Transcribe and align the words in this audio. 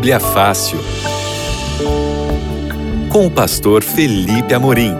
Bíblia 0.00 0.18
Fácil. 0.18 0.78
Com 3.12 3.26
o 3.26 3.30
pastor 3.30 3.82
Felipe 3.82 4.54
Amorim. 4.54 4.94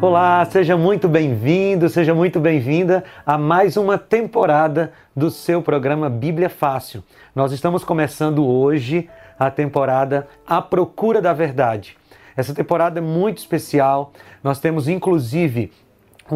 Olá, 0.00 0.42
seja 0.46 0.74
muito 0.74 1.06
bem-vindo, 1.06 1.86
seja 1.90 2.14
muito 2.14 2.40
bem-vinda 2.40 3.04
a 3.26 3.36
mais 3.36 3.76
uma 3.76 3.98
temporada 3.98 4.94
do 5.14 5.30
seu 5.30 5.60
programa 5.60 6.08
Bíblia 6.08 6.48
Fácil. 6.48 7.04
Nós 7.34 7.52
estamos 7.52 7.84
começando 7.84 8.46
hoje 8.46 9.06
a 9.38 9.50
temporada 9.50 10.26
A 10.46 10.62
Procura 10.62 11.20
da 11.20 11.34
Verdade. 11.34 11.98
Essa 12.34 12.54
temporada 12.54 13.00
é 13.00 13.02
muito 13.02 13.36
especial. 13.36 14.14
Nós 14.42 14.58
temos 14.58 14.88
inclusive 14.88 15.70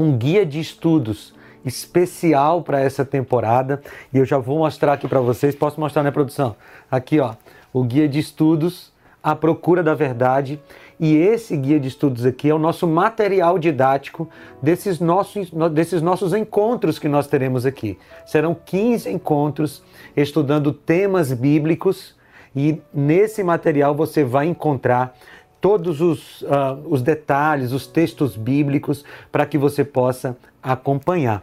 um 0.00 0.16
guia 0.16 0.44
de 0.44 0.60
estudos 0.60 1.34
especial 1.64 2.62
para 2.62 2.80
essa 2.80 3.04
temporada 3.04 3.82
e 4.12 4.18
eu 4.18 4.24
já 4.24 4.38
vou 4.38 4.58
mostrar 4.58 4.94
aqui 4.94 5.08
para 5.08 5.20
vocês. 5.20 5.54
Posso 5.54 5.80
mostrar 5.80 6.02
na 6.02 6.12
produção? 6.12 6.54
Aqui, 6.90 7.18
ó, 7.20 7.34
o 7.72 7.82
guia 7.82 8.08
de 8.08 8.18
estudos 8.18 8.92
A 9.22 9.34
Procura 9.34 9.82
da 9.82 9.94
Verdade. 9.94 10.60
E 11.00 11.16
esse 11.16 11.56
guia 11.56 11.80
de 11.80 11.88
estudos 11.88 12.24
aqui 12.24 12.48
é 12.48 12.54
o 12.54 12.58
nosso 12.58 12.86
material 12.86 13.58
didático 13.58 14.28
desses 14.62 15.00
nossos, 15.00 15.50
desses 15.72 16.00
nossos 16.00 16.32
encontros 16.32 16.98
que 16.98 17.08
nós 17.08 17.26
teremos 17.26 17.66
aqui. 17.66 17.98
Serão 18.26 18.54
15 18.54 19.10
encontros 19.10 19.82
estudando 20.16 20.72
temas 20.72 21.32
bíblicos 21.32 22.14
e 22.54 22.80
nesse 22.92 23.42
material 23.42 23.94
você 23.94 24.22
vai 24.22 24.46
encontrar 24.46 25.16
todos 25.64 26.02
os, 26.02 26.42
uh, 26.42 26.78
os 26.90 27.00
detalhes, 27.00 27.72
os 27.72 27.86
textos 27.86 28.36
bíblicos 28.36 29.02
para 29.32 29.46
que 29.46 29.56
você 29.56 29.82
possa 29.82 30.36
acompanhar. 30.62 31.42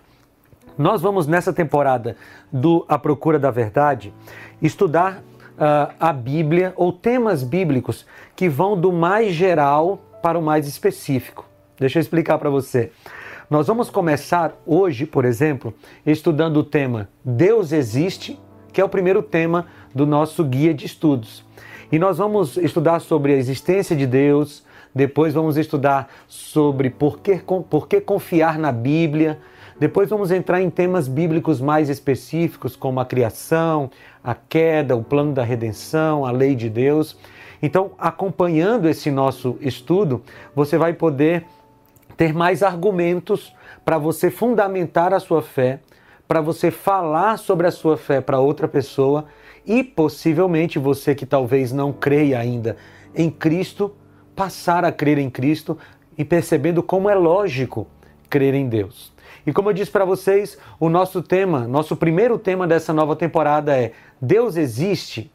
Nós 0.77 1.01
vamos 1.01 1.25
nessa 1.25 1.51
temporada 1.51 2.15
do 2.51 2.85
A 2.87 2.99
Procura 2.99 3.39
da 3.39 3.49
Verdade 3.49 4.13
estudar 4.61 5.23
uh, 5.57 5.91
a 5.99 6.13
Bíblia 6.13 6.71
ou 6.75 6.93
temas 6.93 7.41
bíblicos 7.41 8.05
que 8.35 8.47
vão 8.47 8.79
do 8.79 8.93
mais 8.93 9.33
geral 9.33 9.99
para 10.21 10.37
o 10.37 10.41
mais 10.43 10.67
específico. 10.67 11.43
Deixa 11.79 11.97
eu 11.97 12.01
explicar 12.01 12.37
para 12.37 12.51
você. 12.51 12.91
Nós 13.49 13.65
vamos 13.65 13.89
começar 13.89 14.55
hoje, 14.67 15.07
por 15.07 15.25
exemplo, 15.25 15.73
estudando 16.05 16.57
o 16.57 16.63
tema 16.63 17.09
Deus 17.25 17.71
existe, 17.71 18.39
que 18.71 18.79
é 18.79 18.83
o 18.85 18.89
primeiro 18.89 19.23
tema 19.23 19.65
do 19.95 20.05
nosso 20.05 20.43
guia 20.43 20.75
de 20.75 20.85
estudos. 20.85 21.43
E 21.91 21.99
nós 21.99 22.19
vamos 22.19 22.55
estudar 22.55 23.01
sobre 23.01 23.33
a 23.33 23.35
existência 23.35 23.93
de 23.93 24.07
Deus, 24.07 24.63
depois 24.95 25.33
vamos 25.33 25.57
estudar 25.57 26.09
sobre 26.25 26.89
por 26.89 27.19
que, 27.19 27.41
por 27.69 27.85
que 27.85 27.99
confiar 27.99 28.57
na 28.57 28.71
Bíblia, 28.71 29.39
depois 29.77 30.09
vamos 30.09 30.31
entrar 30.31 30.61
em 30.61 30.69
temas 30.69 31.09
bíblicos 31.09 31.59
mais 31.59 31.89
específicos, 31.89 32.77
como 32.77 33.01
a 33.01 33.05
criação, 33.05 33.91
a 34.23 34.33
queda, 34.33 34.95
o 34.95 35.03
plano 35.03 35.33
da 35.33 35.43
redenção, 35.43 36.25
a 36.25 36.31
lei 36.31 36.55
de 36.55 36.69
Deus. 36.69 37.17
Então, 37.61 37.91
acompanhando 37.97 38.87
esse 38.87 39.11
nosso 39.11 39.57
estudo, 39.59 40.21
você 40.55 40.77
vai 40.77 40.93
poder 40.93 41.45
ter 42.15 42.33
mais 42.33 42.63
argumentos 42.63 43.53
para 43.83 43.97
você 43.97 44.31
fundamentar 44.31 45.13
a 45.13 45.19
sua 45.19 45.41
fé, 45.41 45.81
para 46.25 46.39
você 46.39 46.71
falar 46.71 47.37
sobre 47.37 47.67
a 47.67 47.71
sua 47.71 47.97
fé 47.97 48.21
para 48.21 48.39
outra 48.39 48.67
pessoa 48.67 49.25
e 49.65 49.83
possivelmente 49.83 50.79
você 50.79 51.13
que 51.13 51.25
talvez 51.25 51.71
não 51.71 51.91
creia 51.91 52.39
ainda 52.39 52.77
em 53.15 53.29
Cristo, 53.29 53.93
passar 54.35 54.83
a 54.85 54.91
crer 54.91 55.17
em 55.17 55.29
Cristo 55.29 55.77
e 56.17 56.25
percebendo 56.25 56.81
como 56.81 57.09
é 57.09 57.15
lógico 57.15 57.87
crer 58.29 58.53
em 58.53 58.67
Deus. 58.67 59.11
E 59.45 59.51
como 59.51 59.69
eu 59.69 59.73
disse 59.73 59.91
para 59.91 60.05
vocês, 60.05 60.57
o 60.79 60.89
nosso 60.89 61.21
tema, 61.21 61.67
nosso 61.67 61.95
primeiro 61.95 62.37
tema 62.37 62.67
dessa 62.67 62.93
nova 62.93 63.15
temporada 63.15 63.75
é 63.75 63.91
Deus 64.21 64.55
existe? 64.55 65.31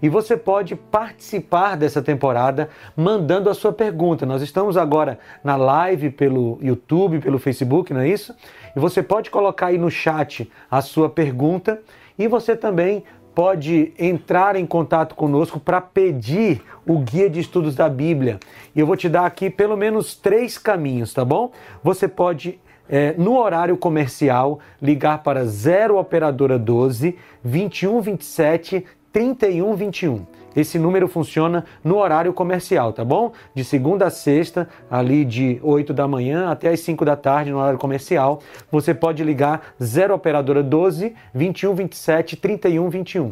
E 0.00 0.08
você 0.08 0.36
pode 0.36 0.76
participar 0.76 1.76
dessa 1.76 2.00
temporada 2.00 2.68
mandando 2.96 3.50
a 3.50 3.54
sua 3.54 3.72
pergunta. 3.72 4.24
Nós 4.24 4.42
estamos 4.42 4.76
agora 4.76 5.18
na 5.42 5.56
live 5.56 6.10
pelo 6.10 6.58
YouTube, 6.62 7.18
pelo 7.18 7.38
Facebook, 7.38 7.92
não 7.92 8.00
é 8.00 8.08
isso? 8.08 8.34
E 8.76 8.78
você 8.78 9.02
pode 9.02 9.30
colocar 9.30 9.66
aí 9.66 9.78
no 9.78 9.90
chat 9.90 10.50
a 10.70 10.80
sua 10.80 11.08
pergunta 11.08 11.80
e 12.16 12.28
você 12.28 12.56
também 12.56 13.04
pode 13.38 13.92
entrar 13.96 14.56
em 14.56 14.66
contato 14.66 15.14
conosco 15.14 15.60
para 15.60 15.80
pedir 15.80 16.60
o 16.84 16.98
guia 16.98 17.30
de 17.30 17.38
estudos 17.38 17.76
da 17.76 17.88
Bíblia. 17.88 18.40
E 18.74 18.80
eu 18.80 18.84
vou 18.84 18.96
te 18.96 19.08
dar 19.08 19.26
aqui 19.26 19.48
pelo 19.48 19.76
menos 19.76 20.16
três 20.16 20.58
caminhos, 20.58 21.14
tá 21.14 21.24
bom? 21.24 21.52
Você 21.80 22.08
pode, 22.08 22.58
é, 22.88 23.14
no 23.16 23.38
horário 23.38 23.76
comercial, 23.76 24.58
ligar 24.82 25.22
para 25.22 25.44
0 25.44 25.98
Operadora 25.98 26.58
12 26.58 27.16
21 27.44 28.00
27 28.00 28.84
31 29.12 29.72
21. 29.76 30.26
Esse 30.58 30.76
número 30.76 31.06
funciona 31.06 31.64
no 31.84 31.98
horário 31.98 32.32
comercial, 32.32 32.92
tá 32.92 33.04
bom? 33.04 33.30
De 33.54 33.62
segunda 33.62 34.06
a 34.06 34.10
sexta, 34.10 34.68
ali 34.90 35.24
de 35.24 35.60
8 35.62 35.94
da 35.94 36.08
manhã 36.08 36.50
até 36.50 36.70
as 36.70 36.80
5 36.80 37.04
da 37.04 37.14
tarde 37.14 37.52
no 37.52 37.58
horário 37.58 37.78
comercial. 37.78 38.40
Você 38.68 38.92
pode 38.92 39.22
ligar 39.22 39.74
0 39.80 40.14
operadora 40.14 40.60
12 40.60 41.14
21 41.32 41.74
27 41.76 42.34
31 42.34 42.90
21. 42.90 43.30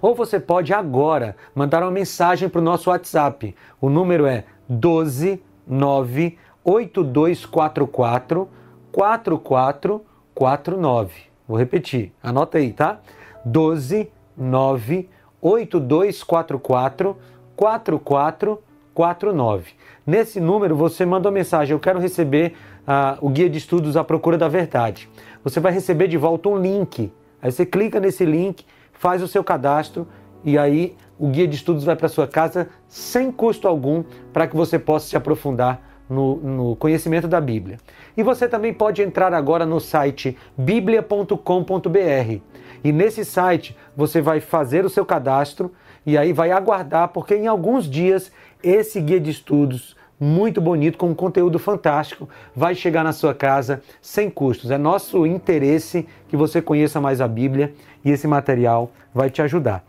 Ou 0.00 0.14
você 0.14 0.38
pode 0.38 0.72
agora 0.72 1.34
mandar 1.52 1.82
uma 1.82 1.90
mensagem 1.90 2.48
para 2.48 2.60
o 2.60 2.64
nosso 2.64 2.90
WhatsApp. 2.90 3.52
O 3.80 3.90
número 3.90 4.24
é 4.24 4.44
12 4.68 5.42
9 5.66 6.38
8244 6.62 8.48
4449. 8.92 11.12
Vou 11.48 11.58
repetir, 11.58 12.12
anota 12.22 12.58
aí, 12.58 12.72
tá? 12.72 13.00
12 13.44 14.12
9 14.36 15.08
8244 15.40 17.16
4449. 17.56 19.72
Nesse 20.06 20.38
número 20.40 20.76
você 20.76 21.06
manda 21.06 21.28
uma 21.28 21.34
mensagem: 21.34 21.72
Eu 21.72 21.80
quero 21.80 21.98
receber 21.98 22.54
uh, 22.86 23.18
o 23.20 23.28
guia 23.28 23.48
de 23.48 23.58
estudos 23.58 23.96
à 23.96 24.04
procura 24.04 24.38
da 24.38 24.48
verdade. 24.48 25.08
Você 25.42 25.60
vai 25.60 25.72
receber 25.72 26.08
de 26.08 26.16
volta 26.16 26.48
um 26.48 26.56
link. 26.56 27.12
Aí 27.40 27.52
você 27.52 27.66
clica 27.66 28.00
nesse 28.00 28.24
link, 28.24 28.64
faz 28.92 29.22
o 29.22 29.28
seu 29.28 29.44
cadastro 29.44 30.06
e 30.44 30.58
aí 30.58 30.96
o 31.18 31.28
guia 31.28 31.46
de 31.46 31.56
estudos 31.56 31.84
vai 31.84 31.96
para 31.96 32.08
sua 32.08 32.26
casa 32.26 32.68
sem 32.88 33.32
custo 33.32 33.66
algum 33.66 34.04
para 34.32 34.46
que 34.46 34.56
você 34.56 34.78
possa 34.78 35.08
se 35.08 35.16
aprofundar 35.16 35.80
no, 36.08 36.36
no, 36.36 36.76
conhecimento 36.76 37.26
da 37.26 37.40
Bíblia. 37.40 37.78
E 38.16 38.22
você 38.22 38.48
também 38.48 38.72
pode 38.72 39.02
entrar 39.02 39.34
agora 39.34 39.66
no 39.66 39.80
site 39.80 40.36
biblia.com.br. 40.56 42.40
E 42.82 42.92
nesse 42.92 43.24
site 43.24 43.76
você 43.96 44.20
vai 44.20 44.40
fazer 44.40 44.84
o 44.84 44.90
seu 44.90 45.04
cadastro 45.04 45.72
e 46.04 46.16
aí 46.16 46.32
vai 46.32 46.50
aguardar, 46.52 47.08
porque 47.08 47.34
em 47.34 47.46
alguns 47.46 47.88
dias 47.88 48.30
esse 48.62 49.00
guia 49.00 49.20
de 49.20 49.30
estudos 49.30 49.96
muito 50.18 50.60
bonito, 50.60 50.96
com 50.96 51.10
um 51.10 51.14
conteúdo 51.14 51.58
fantástico, 51.58 52.28
vai 52.54 52.74
chegar 52.74 53.04
na 53.04 53.12
sua 53.12 53.34
casa 53.34 53.82
sem 54.00 54.30
custos. 54.30 54.70
É 54.70 54.78
nosso 54.78 55.26
interesse 55.26 56.08
que 56.28 56.36
você 56.36 56.62
conheça 56.62 57.00
mais 57.00 57.20
a 57.20 57.28
Bíblia 57.28 57.74
e 58.04 58.10
esse 58.10 58.26
material 58.26 58.90
vai 59.14 59.28
te 59.28 59.42
ajudar. 59.42 59.84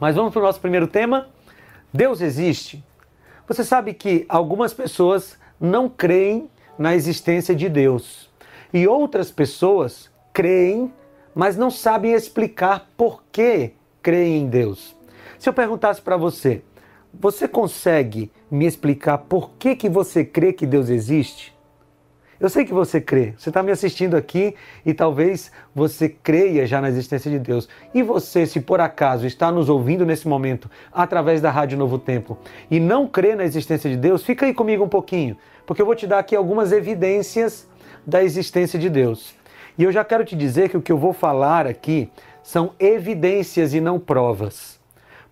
Mas 0.00 0.16
vamos 0.16 0.32
para 0.32 0.40
o 0.40 0.44
nosso 0.44 0.60
primeiro 0.60 0.88
tema? 0.88 1.28
Deus 1.94 2.20
existe? 2.20 2.82
Você 3.46 3.62
sabe 3.62 3.94
que 3.94 4.26
algumas 4.28 4.74
pessoas 4.74 5.38
não 5.60 5.88
creem 5.88 6.50
na 6.76 6.94
existência 6.94 7.54
de 7.54 7.68
Deus 7.68 8.28
e 8.72 8.88
outras 8.88 9.30
pessoas 9.30 10.10
creem 10.32 10.92
mas 11.34 11.56
não 11.56 11.70
sabem 11.70 12.12
explicar 12.12 12.88
por 12.96 13.22
que 13.30 13.72
creem 14.02 14.42
em 14.42 14.48
Deus. 14.48 14.94
Se 15.38 15.48
eu 15.48 15.52
perguntasse 15.52 16.00
para 16.00 16.16
você, 16.16 16.62
você 17.12 17.46
consegue 17.46 18.30
me 18.50 18.66
explicar 18.66 19.18
por 19.18 19.50
que, 19.58 19.76
que 19.76 19.88
você 19.88 20.24
crê 20.24 20.52
que 20.52 20.66
Deus 20.66 20.88
existe? 20.88 21.52
Eu 22.42 22.48
sei 22.48 22.64
que 22.64 22.74
você 22.74 23.00
crê. 23.00 23.34
Você 23.38 23.50
está 23.50 23.62
me 23.62 23.70
assistindo 23.70 24.16
aqui 24.16 24.56
e 24.84 24.92
talvez 24.92 25.52
você 25.72 26.08
creia 26.08 26.66
já 26.66 26.80
na 26.80 26.88
existência 26.88 27.30
de 27.30 27.38
Deus. 27.38 27.68
E 27.94 28.02
você, 28.02 28.46
se 28.46 28.60
por 28.60 28.80
acaso 28.80 29.26
está 29.28 29.52
nos 29.52 29.68
ouvindo 29.68 30.04
nesse 30.04 30.26
momento 30.26 30.68
através 30.92 31.40
da 31.40 31.52
Rádio 31.52 31.78
Novo 31.78 32.00
Tempo 32.00 32.36
e 32.68 32.80
não 32.80 33.06
crê 33.06 33.36
na 33.36 33.44
existência 33.44 33.88
de 33.88 33.96
Deus, 33.96 34.24
fica 34.24 34.44
aí 34.44 34.52
comigo 34.52 34.82
um 34.82 34.88
pouquinho, 34.88 35.36
porque 35.64 35.80
eu 35.80 35.86
vou 35.86 35.94
te 35.94 36.04
dar 36.04 36.18
aqui 36.18 36.34
algumas 36.34 36.72
evidências 36.72 37.68
da 38.04 38.24
existência 38.24 38.76
de 38.76 38.90
Deus. 38.90 39.36
E 39.78 39.84
eu 39.84 39.92
já 39.92 40.04
quero 40.04 40.24
te 40.24 40.36
dizer 40.36 40.68
que 40.68 40.76
o 40.76 40.82
que 40.82 40.92
eu 40.92 40.98
vou 40.98 41.12
falar 41.12 41.66
aqui 41.66 42.10
são 42.42 42.72
evidências 42.78 43.72
e 43.72 43.80
não 43.80 43.98
provas, 43.98 44.80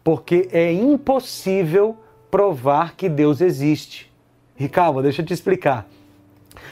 porque 0.02 0.48
é 0.52 0.72
impossível 0.72 1.96
provar 2.30 2.94
que 2.96 3.08
Deus 3.08 3.40
existe. 3.40 4.10
E 4.58 4.68
calma, 4.68 5.02
deixa 5.02 5.22
eu 5.22 5.26
te 5.26 5.32
explicar. 5.32 5.86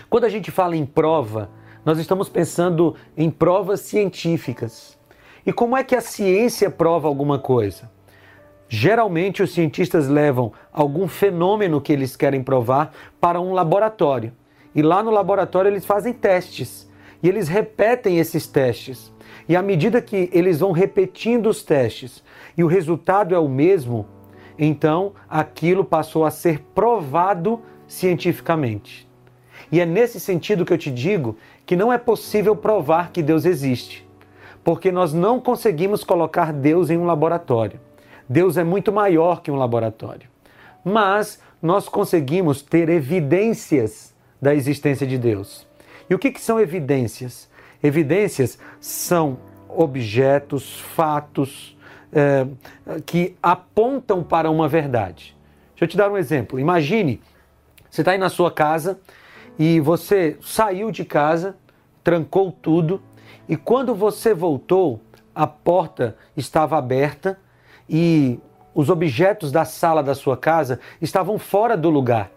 Quando 0.08 0.24
a 0.24 0.28
gente 0.28 0.50
fala 0.50 0.76
em 0.76 0.86
prova, 0.86 1.50
nós 1.84 1.98
estamos 1.98 2.28
pensando 2.28 2.94
em 3.16 3.30
provas 3.30 3.80
científicas. 3.80 4.98
E 5.44 5.52
como 5.52 5.76
é 5.76 5.82
que 5.82 5.96
a 5.96 6.00
ciência 6.00 6.70
prova 6.70 7.08
alguma 7.08 7.38
coisa? 7.38 7.90
Geralmente 8.68 9.42
os 9.42 9.52
cientistas 9.52 10.08
levam 10.08 10.52
algum 10.72 11.08
fenômeno 11.08 11.80
que 11.80 11.92
eles 11.92 12.14
querem 12.14 12.42
provar 12.42 12.92
para 13.20 13.40
um 13.40 13.52
laboratório. 13.52 14.32
E 14.74 14.82
lá 14.82 15.02
no 15.02 15.10
laboratório 15.10 15.70
eles 15.70 15.86
fazem 15.86 16.12
testes. 16.12 16.87
E 17.22 17.28
eles 17.28 17.48
repetem 17.48 18.18
esses 18.18 18.46
testes. 18.46 19.12
E 19.48 19.56
à 19.56 19.62
medida 19.62 20.00
que 20.00 20.28
eles 20.32 20.60
vão 20.60 20.72
repetindo 20.72 21.48
os 21.48 21.62
testes 21.62 22.22
e 22.56 22.62
o 22.62 22.66
resultado 22.66 23.34
é 23.34 23.38
o 23.38 23.48
mesmo, 23.48 24.06
então 24.58 25.12
aquilo 25.28 25.84
passou 25.84 26.24
a 26.24 26.30
ser 26.30 26.60
provado 26.74 27.60
cientificamente. 27.86 29.08
E 29.70 29.80
é 29.80 29.86
nesse 29.86 30.18
sentido 30.18 30.64
que 30.64 30.72
eu 30.72 30.78
te 30.78 30.90
digo 30.90 31.36
que 31.66 31.76
não 31.76 31.92
é 31.92 31.98
possível 31.98 32.56
provar 32.56 33.10
que 33.10 33.22
Deus 33.22 33.44
existe, 33.44 34.06
porque 34.64 34.90
nós 34.90 35.12
não 35.12 35.40
conseguimos 35.40 36.02
colocar 36.02 36.52
Deus 36.52 36.90
em 36.90 36.96
um 36.96 37.04
laboratório. 37.04 37.80
Deus 38.28 38.56
é 38.56 38.64
muito 38.64 38.92
maior 38.92 39.42
que 39.42 39.50
um 39.50 39.56
laboratório. 39.56 40.28
Mas 40.84 41.40
nós 41.60 41.88
conseguimos 41.88 42.62
ter 42.62 42.88
evidências 42.88 44.14
da 44.40 44.54
existência 44.54 45.06
de 45.06 45.18
Deus. 45.18 45.67
E 46.08 46.14
o 46.14 46.18
que, 46.18 46.30
que 46.30 46.40
são 46.40 46.60
evidências? 46.60 47.48
Evidências 47.82 48.58
são 48.80 49.38
objetos, 49.68 50.80
fatos 50.80 51.76
é, 52.12 52.46
que 53.04 53.36
apontam 53.42 54.22
para 54.22 54.50
uma 54.50 54.68
verdade. 54.68 55.36
Deixa 55.70 55.84
eu 55.84 55.88
te 55.88 55.96
dar 55.96 56.10
um 56.10 56.16
exemplo. 56.16 56.58
Imagine, 56.58 57.20
você 57.90 58.00
está 58.00 58.12
aí 58.12 58.18
na 58.18 58.28
sua 58.28 58.50
casa 58.50 58.98
e 59.58 59.80
você 59.80 60.36
saiu 60.40 60.90
de 60.90 61.04
casa, 61.04 61.56
trancou 62.02 62.50
tudo 62.50 63.02
e 63.48 63.56
quando 63.56 63.94
você 63.94 64.34
voltou, 64.34 65.00
a 65.34 65.46
porta 65.46 66.16
estava 66.36 66.76
aberta 66.76 67.38
e 67.88 68.40
os 68.74 68.90
objetos 68.90 69.50
da 69.50 69.64
sala 69.64 70.02
da 70.02 70.14
sua 70.14 70.36
casa 70.36 70.80
estavam 71.00 71.38
fora 71.38 71.76
do 71.76 71.90
lugar. 71.90 72.30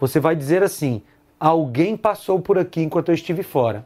Você 0.00 0.20
vai 0.20 0.36
dizer 0.36 0.62
assim: 0.62 1.02
alguém 1.44 1.94
passou 1.94 2.40
por 2.40 2.56
aqui 2.56 2.80
enquanto 2.80 3.10
eu 3.10 3.14
estive 3.14 3.42
fora. 3.42 3.84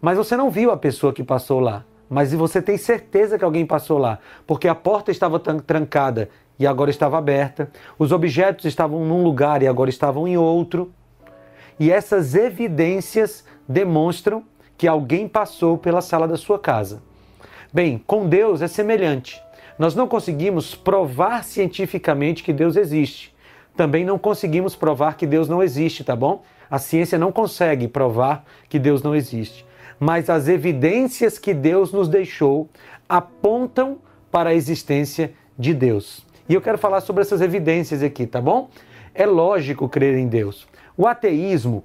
Mas 0.00 0.16
você 0.16 0.38
não 0.38 0.50
viu 0.50 0.70
a 0.70 0.76
pessoa 0.76 1.12
que 1.12 1.22
passou 1.22 1.60
lá. 1.60 1.84
Mas 2.08 2.32
você 2.32 2.62
tem 2.62 2.78
certeza 2.78 3.36
que 3.36 3.44
alguém 3.44 3.66
passou 3.66 3.98
lá, 3.98 4.20
porque 4.46 4.66
a 4.66 4.74
porta 4.74 5.10
estava 5.10 5.38
trancada 5.38 6.30
e 6.58 6.66
agora 6.66 6.88
estava 6.88 7.18
aberta, 7.18 7.70
os 7.98 8.10
objetos 8.10 8.64
estavam 8.64 9.04
num 9.04 9.22
lugar 9.22 9.62
e 9.62 9.66
agora 9.66 9.90
estavam 9.90 10.26
em 10.26 10.38
outro. 10.38 10.90
E 11.78 11.90
essas 11.90 12.34
evidências 12.34 13.44
demonstram 13.68 14.42
que 14.78 14.88
alguém 14.88 15.28
passou 15.28 15.76
pela 15.76 16.00
sala 16.00 16.26
da 16.26 16.38
sua 16.38 16.58
casa. 16.58 17.02
Bem, 17.70 18.02
com 18.06 18.26
Deus 18.26 18.62
é 18.62 18.68
semelhante. 18.68 19.42
Nós 19.78 19.94
não 19.94 20.08
conseguimos 20.08 20.74
provar 20.74 21.44
cientificamente 21.44 22.42
que 22.42 22.52
Deus 22.52 22.76
existe. 22.76 23.35
Também 23.76 24.04
não 24.04 24.18
conseguimos 24.18 24.74
provar 24.74 25.16
que 25.16 25.26
Deus 25.26 25.48
não 25.48 25.62
existe, 25.62 26.02
tá 26.02 26.16
bom? 26.16 26.42
A 26.70 26.78
ciência 26.78 27.18
não 27.18 27.30
consegue 27.30 27.86
provar 27.86 28.44
que 28.68 28.78
Deus 28.78 29.02
não 29.02 29.14
existe. 29.14 29.66
Mas 30.00 30.28
as 30.30 30.48
evidências 30.48 31.38
que 31.38 31.54
Deus 31.54 31.92
nos 31.92 32.08
deixou 32.08 32.68
apontam 33.08 33.98
para 34.30 34.50
a 34.50 34.54
existência 34.54 35.32
de 35.58 35.72
Deus. 35.72 36.26
E 36.48 36.54
eu 36.54 36.60
quero 36.60 36.78
falar 36.78 37.00
sobre 37.00 37.22
essas 37.22 37.40
evidências 37.40 38.02
aqui, 38.02 38.26
tá 38.26 38.40
bom? 38.40 38.68
É 39.14 39.26
lógico 39.26 39.88
crer 39.88 40.16
em 40.16 40.28
Deus. 40.28 40.66
O 40.96 41.06
ateísmo 41.06 41.84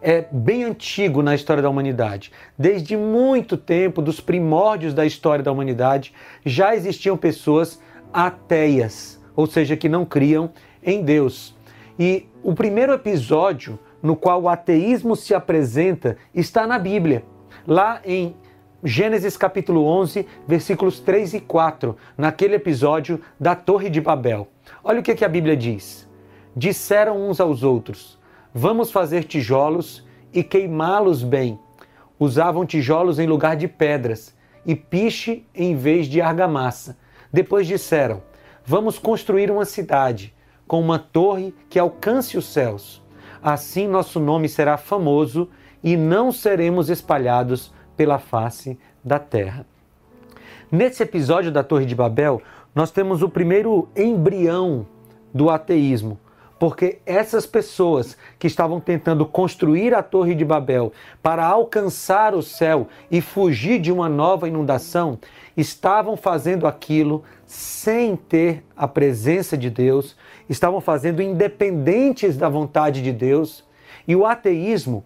é 0.00 0.24
bem 0.30 0.64
antigo 0.64 1.22
na 1.22 1.34
história 1.34 1.62
da 1.62 1.70
humanidade. 1.70 2.32
Desde 2.58 2.96
muito 2.96 3.56
tempo, 3.56 4.02
dos 4.02 4.20
primórdios 4.20 4.94
da 4.94 5.06
história 5.06 5.42
da 5.42 5.52
humanidade, 5.52 6.12
já 6.44 6.74
existiam 6.74 7.16
pessoas 7.16 7.80
ateias, 8.12 9.20
ou 9.34 9.46
seja, 9.46 9.76
que 9.76 9.88
não 9.88 10.04
criam 10.04 10.50
em 10.86 11.02
Deus. 11.02 11.54
E 11.98 12.28
o 12.42 12.54
primeiro 12.54 12.92
episódio 12.92 13.78
no 14.00 14.14
qual 14.14 14.42
o 14.42 14.48
ateísmo 14.48 15.16
se 15.16 15.34
apresenta 15.34 16.16
está 16.32 16.64
na 16.66 16.78
Bíblia, 16.78 17.24
lá 17.66 18.00
em 18.04 18.36
Gênesis 18.84 19.36
capítulo 19.36 19.84
11, 19.84 20.26
versículos 20.46 21.00
3 21.00 21.34
e 21.34 21.40
4, 21.40 21.96
naquele 22.16 22.54
episódio 22.54 23.20
da 23.40 23.56
Torre 23.56 23.90
de 23.90 24.00
Babel. 24.00 24.46
Olha 24.84 25.00
o 25.00 25.02
que, 25.02 25.14
que 25.14 25.24
a 25.24 25.28
Bíblia 25.28 25.56
diz. 25.56 26.08
Disseram 26.54 27.28
uns 27.28 27.40
aos 27.40 27.64
outros: 27.64 28.16
Vamos 28.54 28.92
fazer 28.92 29.24
tijolos 29.24 30.06
e 30.32 30.44
queimá-los 30.44 31.24
bem. 31.24 31.58
Usavam 32.18 32.64
tijolos 32.64 33.18
em 33.18 33.26
lugar 33.26 33.56
de 33.56 33.66
pedras 33.66 34.36
e 34.64 34.76
piche 34.76 35.44
em 35.54 35.74
vez 35.74 36.06
de 36.06 36.20
argamassa. 36.20 36.96
Depois 37.32 37.66
disseram: 37.66 38.22
Vamos 38.64 38.98
construir 38.98 39.50
uma 39.50 39.64
cidade 39.64 40.35
com 40.66 40.80
uma 40.80 40.98
torre 40.98 41.54
que 41.68 41.78
alcance 41.78 42.36
os 42.36 42.46
céus. 42.46 43.02
Assim 43.42 43.86
nosso 43.86 44.18
nome 44.18 44.48
será 44.48 44.76
famoso 44.76 45.48
e 45.82 45.96
não 45.96 46.32
seremos 46.32 46.90
espalhados 46.90 47.72
pela 47.96 48.18
face 48.18 48.78
da 49.04 49.18
terra. 49.18 49.66
Nesse 50.70 51.02
episódio 51.02 51.52
da 51.52 51.62
Torre 51.62 51.86
de 51.86 51.94
Babel, 51.94 52.42
nós 52.74 52.90
temos 52.90 53.22
o 53.22 53.28
primeiro 53.28 53.88
embrião 53.96 54.86
do 55.32 55.48
ateísmo, 55.48 56.18
porque 56.58 56.98
essas 57.04 57.44
pessoas 57.46 58.16
que 58.38 58.46
estavam 58.46 58.80
tentando 58.80 59.26
construir 59.26 59.94
a 59.94 60.02
Torre 60.02 60.34
de 60.34 60.44
Babel 60.44 60.92
para 61.22 61.44
alcançar 61.44 62.34
o 62.34 62.42
céu 62.42 62.88
e 63.10 63.20
fugir 63.20 63.78
de 63.78 63.92
uma 63.92 64.08
nova 64.08 64.48
inundação, 64.48 65.18
estavam 65.56 66.16
fazendo 66.16 66.66
aquilo 66.66 67.22
sem 67.46 68.16
ter 68.16 68.64
a 68.76 68.88
presença 68.88 69.56
de 69.56 69.68
Deus, 69.68 70.16
estavam 70.48 70.80
fazendo 70.80 71.22
independentes 71.22 72.36
da 72.36 72.48
vontade 72.48 73.02
de 73.02 73.12
Deus. 73.12 73.64
E 74.08 74.16
o 74.16 74.24
ateísmo, 74.24 75.04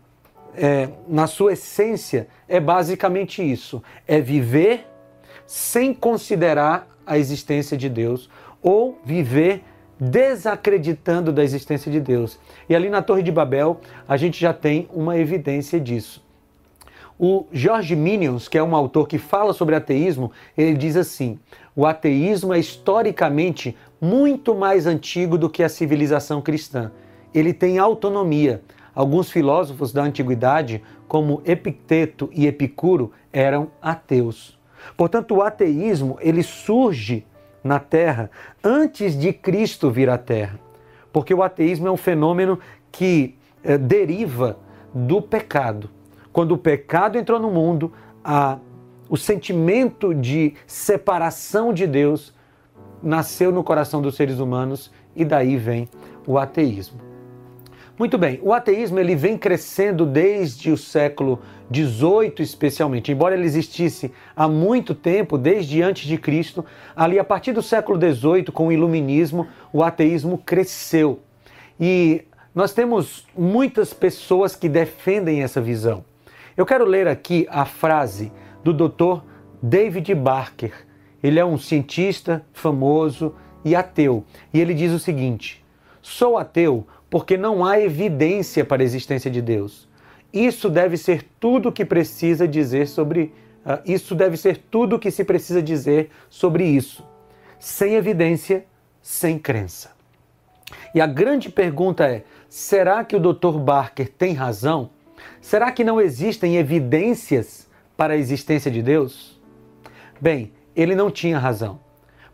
é, 0.55 0.89
na 1.09 1.27
sua 1.27 1.53
essência, 1.53 2.29
é 2.49 2.61
basicamente 2.61 3.43
isso: 3.43 3.83
é 4.07 4.21
viver 4.21 4.87
sem 5.47 5.93
considerar 5.93 6.89
a 7.05 7.19
existência 7.19 7.77
de 7.77 7.89
Deus 7.89 8.31
ou 8.63 9.01
viver 9.05 9.65
desacreditando 10.01 11.31
da 11.31 11.45
existência 11.45 11.93
de 11.93 12.01
Deus. 12.01 12.39
E 12.69 12.75
ali 12.75 12.89
na 12.89 13.03
Torre 13.03 13.23
de 13.23 13.31
Babel, 13.31 13.81
a 14.09 14.17
gente 14.17 14.41
já 14.41 14.53
tem 14.53 14.89
uma 14.93 15.19
evidência 15.19 15.79
disso. 15.79 16.25
O 17.19 17.45
George 17.53 17.95
Minions, 17.95 18.49
que 18.49 18.57
é 18.57 18.63
um 18.63 18.75
autor 18.75 19.07
que 19.07 19.19
fala 19.19 19.53
sobre 19.53 19.75
ateísmo, 19.75 20.33
ele 20.57 20.75
diz 20.75 20.97
assim: 20.97 21.39
o 21.77 21.85
ateísmo 21.85 22.55
é 22.55 22.59
historicamente 22.59 23.77
muito 24.01 24.55
mais 24.55 24.87
antigo 24.87 25.37
do 25.37 25.51
que 25.51 25.63
a 25.63 25.69
civilização 25.69 26.41
cristã. 26.41 26.91
Ele 27.35 27.53
tem 27.53 27.79
autonomia. 27.79 28.63
Alguns 28.95 29.31
filósofos 29.31 29.93
da 29.93 30.03
antiguidade, 30.03 30.83
como 31.07 31.43
Epicteto 31.45 32.31
e 32.33 32.47
Epicuro, 32.47 33.13
eram 33.31 33.69
ateus. 33.83 34.59
Portanto, 34.97 35.37
o 35.37 35.43
ateísmo 35.43 36.17
ele 36.21 36.43
surge 36.43 37.25
na 37.63 37.79
Terra 37.79 38.31
antes 38.63 39.19
de 39.19 39.33
Cristo 39.33 39.91
vir 39.91 40.09
à 40.09 40.19
Terra. 40.19 40.59
Porque 41.13 41.35
o 41.35 41.43
ateísmo 41.43 41.89
é 41.89 41.91
um 41.91 41.97
fenômeno 41.97 42.59
que 42.91 43.37
é, 43.63 43.77
deriva 43.77 44.59
do 44.95 45.21
pecado. 45.21 45.91
Quando 46.33 46.53
o 46.53 46.59
pecado 46.59 47.19
entrou 47.19 47.41
no 47.41 47.51
mundo, 47.51 47.93
a, 48.25 48.59
o 49.09 49.17
sentimento 49.17 50.15
de 50.15 50.55
separação 50.67 51.73
de 51.73 51.87
Deus 51.87 52.33
nasceu 53.03 53.51
no 53.51 53.65
coração 53.65 54.01
dos 54.01 54.15
seres 54.15 54.39
humanos 54.39 54.93
e 55.17 55.25
daí 55.25 55.57
vem 55.57 55.89
o 56.27 56.39
ateísmo. 56.39 57.10
Muito 58.01 58.17
bem, 58.17 58.41
o 58.43 58.55
ateísmo 58.55 58.99
ele 58.99 59.15
vem 59.15 59.37
crescendo 59.37 60.07
desde 60.07 60.71
o 60.71 60.77
século 60.79 61.39
XVIII, 61.71 62.33
especialmente. 62.39 63.13
Embora 63.13 63.35
ele 63.35 63.45
existisse 63.45 64.11
há 64.35 64.49
muito 64.49 64.95
tempo, 64.95 65.37
desde 65.37 65.83
antes 65.83 66.09
de 66.09 66.17
Cristo, 66.17 66.65
ali 66.97 67.19
a 67.19 67.25
partir 67.25 67.53
do 67.53 67.61
século 67.61 68.01
XVIII, 68.01 68.45
com 68.45 68.69
o 68.69 68.73
iluminismo, 68.73 69.49
o 69.71 69.83
ateísmo 69.83 70.39
cresceu. 70.39 71.21
E 71.79 72.23
nós 72.55 72.73
temos 72.73 73.27
muitas 73.37 73.93
pessoas 73.93 74.57
que 74.57 74.67
defendem 74.67 75.43
essa 75.43 75.61
visão. 75.61 76.03
Eu 76.57 76.65
quero 76.65 76.87
ler 76.87 77.07
aqui 77.07 77.47
a 77.51 77.67
frase 77.67 78.33
do 78.65 78.73
Dr. 78.73 79.21
David 79.63 80.15
Barker. 80.15 80.73
Ele 81.23 81.39
é 81.39 81.45
um 81.45 81.59
cientista 81.59 82.43
famoso 82.55 83.35
e 83.63 83.77
ateu. 83.77 84.25
E 84.55 84.59
ele 84.59 84.73
diz 84.73 84.91
o 84.91 84.99
seguinte: 84.99 85.60
Sou 86.03 86.39
ateu 86.39 86.87
porque 87.09 87.37
não 87.37 87.65
há 87.65 87.81
evidência 87.81 88.65
para 88.65 88.83
a 88.83 88.85
existência 88.85 89.31
de 89.31 89.43
Deus. 89.43 89.89
Isso 90.33 90.71
deve 90.71 90.97
ser 90.97 91.27
tudo 91.41 91.73
que 91.73 91.85
precisa 91.85 92.47
dizer 92.47 92.87
sobre 92.87 93.35
uh, 93.67 93.81
isso 93.85 94.15
deve 94.15 94.37
ser 94.37 94.59
tudo 94.71 94.99
que 94.99 95.11
se 95.11 95.25
precisa 95.25 95.61
dizer 95.61 96.11
sobre 96.29 96.65
isso. 96.65 97.05
Sem 97.59 97.95
evidência, 97.95 98.65
sem 99.03 99.39
crença. 99.39 99.91
E 100.95 101.01
a 101.01 101.07
grande 101.07 101.51
pergunta 101.51 102.07
é: 102.07 102.25
será 102.49 103.05
que 103.05 103.17
o 103.17 103.21
Dr. 103.21 103.59
Barker 103.59 104.09
tem 104.09 104.33
razão? 104.33 104.91
Será 105.41 105.73
que 105.73 105.85
não 105.85 106.01
existem 106.01 106.57
evidências 106.57 107.69
para 107.97 108.15
a 108.15 108.17
existência 108.17 108.71
de 108.71 108.83
Deus? 108.83 109.39
Bem, 110.21 110.53
ele 110.75 110.95
não 110.95 111.11
tinha 111.11 111.39
razão 111.39 111.81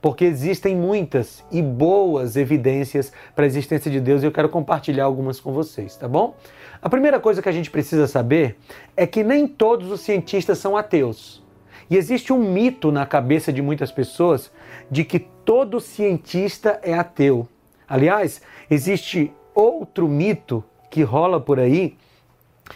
porque 0.06 0.24
existem 0.24 0.76
muitas 0.76 1.44
e 1.50 1.60
boas 1.60 2.36
evidências 2.36 3.12
para 3.34 3.44
a 3.44 3.46
existência 3.48 3.90
de 3.90 3.98
Deus 3.98 4.22
e 4.22 4.26
eu 4.26 4.30
quero 4.30 4.48
compartilhar 4.48 5.04
algumas 5.04 5.40
com 5.40 5.52
vocês, 5.52 5.96
tá 5.96 6.06
bom? 6.06 6.36
A 6.80 6.88
primeira 6.88 7.18
coisa 7.18 7.42
que 7.42 7.48
a 7.48 7.52
gente 7.52 7.72
precisa 7.72 8.06
saber 8.06 8.56
é 8.96 9.04
que 9.04 9.24
nem 9.24 9.48
todos 9.48 9.90
os 9.90 10.02
cientistas 10.02 10.58
são 10.58 10.76
ateus. 10.76 11.42
E 11.90 11.96
existe 11.96 12.32
um 12.32 12.38
mito 12.38 12.92
na 12.92 13.04
cabeça 13.04 13.52
de 13.52 13.60
muitas 13.60 13.90
pessoas 13.90 14.52
de 14.88 15.02
que 15.02 15.18
todo 15.18 15.80
cientista 15.80 16.78
é 16.84 16.94
ateu. 16.94 17.48
Aliás, 17.88 18.40
existe 18.70 19.32
outro 19.52 20.06
mito 20.06 20.62
que 20.88 21.02
rola 21.02 21.40
por 21.40 21.58
aí, 21.58 21.96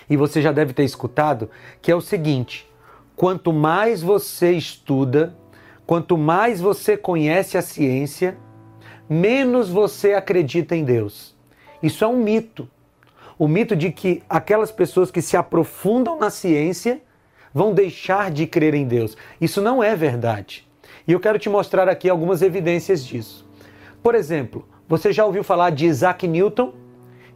e 0.08 0.16
você 0.16 0.42
já 0.42 0.50
deve 0.50 0.72
ter 0.72 0.82
escutado, 0.82 1.48
que 1.80 1.92
é 1.92 1.94
o 1.94 2.00
seguinte: 2.00 2.68
quanto 3.14 3.52
mais 3.52 4.02
você 4.02 4.50
estuda, 4.50 5.32
quanto 5.90 6.16
mais 6.16 6.60
você 6.60 6.96
conhece 6.96 7.58
a 7.58 7.62
ciência, 7.62 8.36
menos 9.08 9.68
você 9.68 10.12
acredita 10.12 10.76
em 10.76 10.84
Deus. 10.84 11.36
Isso 11.82 12.04
é 12.04 12.06
um 12.06 12.16
mito. 12.16 12.70
O 13.36 13.48
mito 13.48 13.74
de 13.74 13.90
que 13.90 14.22
aquelas 14.30 14.70
pessoas 14.70 15.10
que 15.10 15.20
se 15.20 15.36
aprofundam 15.36 16.16
na 16.16 16.30
ciência 16.30 17.02
vão 17.52 17.74
deixar 17.74 18.30
de 18.30 18.46
crer 18.46 18.72
em 18.72 18.86
Deus. 18.86 19.16
Isso 19.40 19.60
não 19.60 19.82
é 19.82 19.96
verdade. 19.96 20.64
E 21.08 21.10
eu 21.10 21.18
quero 21.18 21.40
te 21.40 21.48
mostrar 21.48 21.88
aqui 21.88 22.08
algumas 22.08 22.40
evidências 22.40 23.04
disso. 23.04 23.44
Por 24.00 24.14
exemplo, 24.14 24.68
você 24.88 25.12
já 25.12 25.26
ouviu 25.26 25.42
falar 25.42 25.70
de 25.70 25.86
Isaac 25.86 26.28
Newton? 26.28 26.72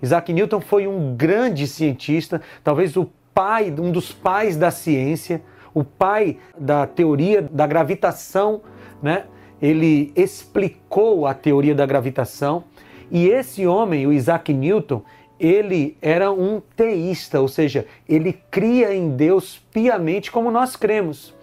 Isaac 0.00 0.32
Newton 0.32 0.60
foi 0.60 0.86
um 0.86 1.16
grande 1.16 1.66
cientista, 1.66 2.40
talvez 2.62 2.96
o 2.96 3.10
pai, 3.34 3.74
um 3.76 3.90
dos 3.90 4.12
pais 4.12 4.56
da 4.56 4.70
ciência, 4.70 5.42
o 5.74 5.82
pai 5.82 6.38
da 6.56 6.86
teoria 6.86 7.42
da 7.42 7.66
gravitação, 7.66 8.62
né? 9.02 9.24
Ele 9.60 10.12
explicou 10.14 11.26
a 11.26 11.34
teoria 11.34 11.74
da 11.74 11.84
gravitação 11.84 12.64
e 13.10 13.28
esse 13.28 13.66
homem, 13.66 14.06
o 14.06 14.12
Isaac 14.12 14.52
Newton, 14.52 15.02
ele 15.38 15.96
era 16.00 16.30
um 16.30 16.62
teísta, 16.76 17.40
ou 17.40 17.48
seja, 17.48 17.86
ele 18.08 18.32
cria 18.50 18.94
em 18.94 19.10
Deus 19.10 19.60
piamente 19.72 20.30
como 20.30 20.50
nós 20.50 20.76
cremos. 20.76 21.34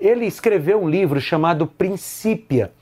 Ele 0.00 0.24
escreveu 0.24 0.82
um 0.82 0.88
livro 0.88 1.20
chamado 1.20 1.66
Princípia 1.66 2.72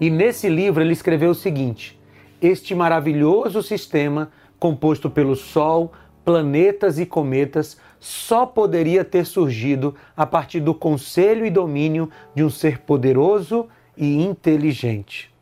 e 0.00 0.10
nesse 0.10 0.48
livro 0.48 0.82
ele 0.82 0.92
escreveu 0.92 1.30
o 1.30 1.34
seguinte: 1.34 1.98
Este 2.40 2.74
maravilhoso 2.74 3.62
sistema, 3.62 4.32
composto 4.58 5.08
pelo 5.10 5.36
Sol, 5.36 5.92
planetas 6.24 6.98
e 6.98 7.06
cometas, 7.06 7.78
só 8.04 8.44
poderia 8.44 9.02
ter 9.02 9.24
surgido 9.24 9.94
a 10.14 10.26
partir 10.26 10.60
do 10.60 10.74
conselho 10.74 11.46
e 11.46 11.50
domínio 11.50 12.10
de 12.34 12.44
um 12.44 12.50
ser 12.50 12.80
poderoso 12.80 13.66
e 13.96 14.22
inteligente. 14.22 15.32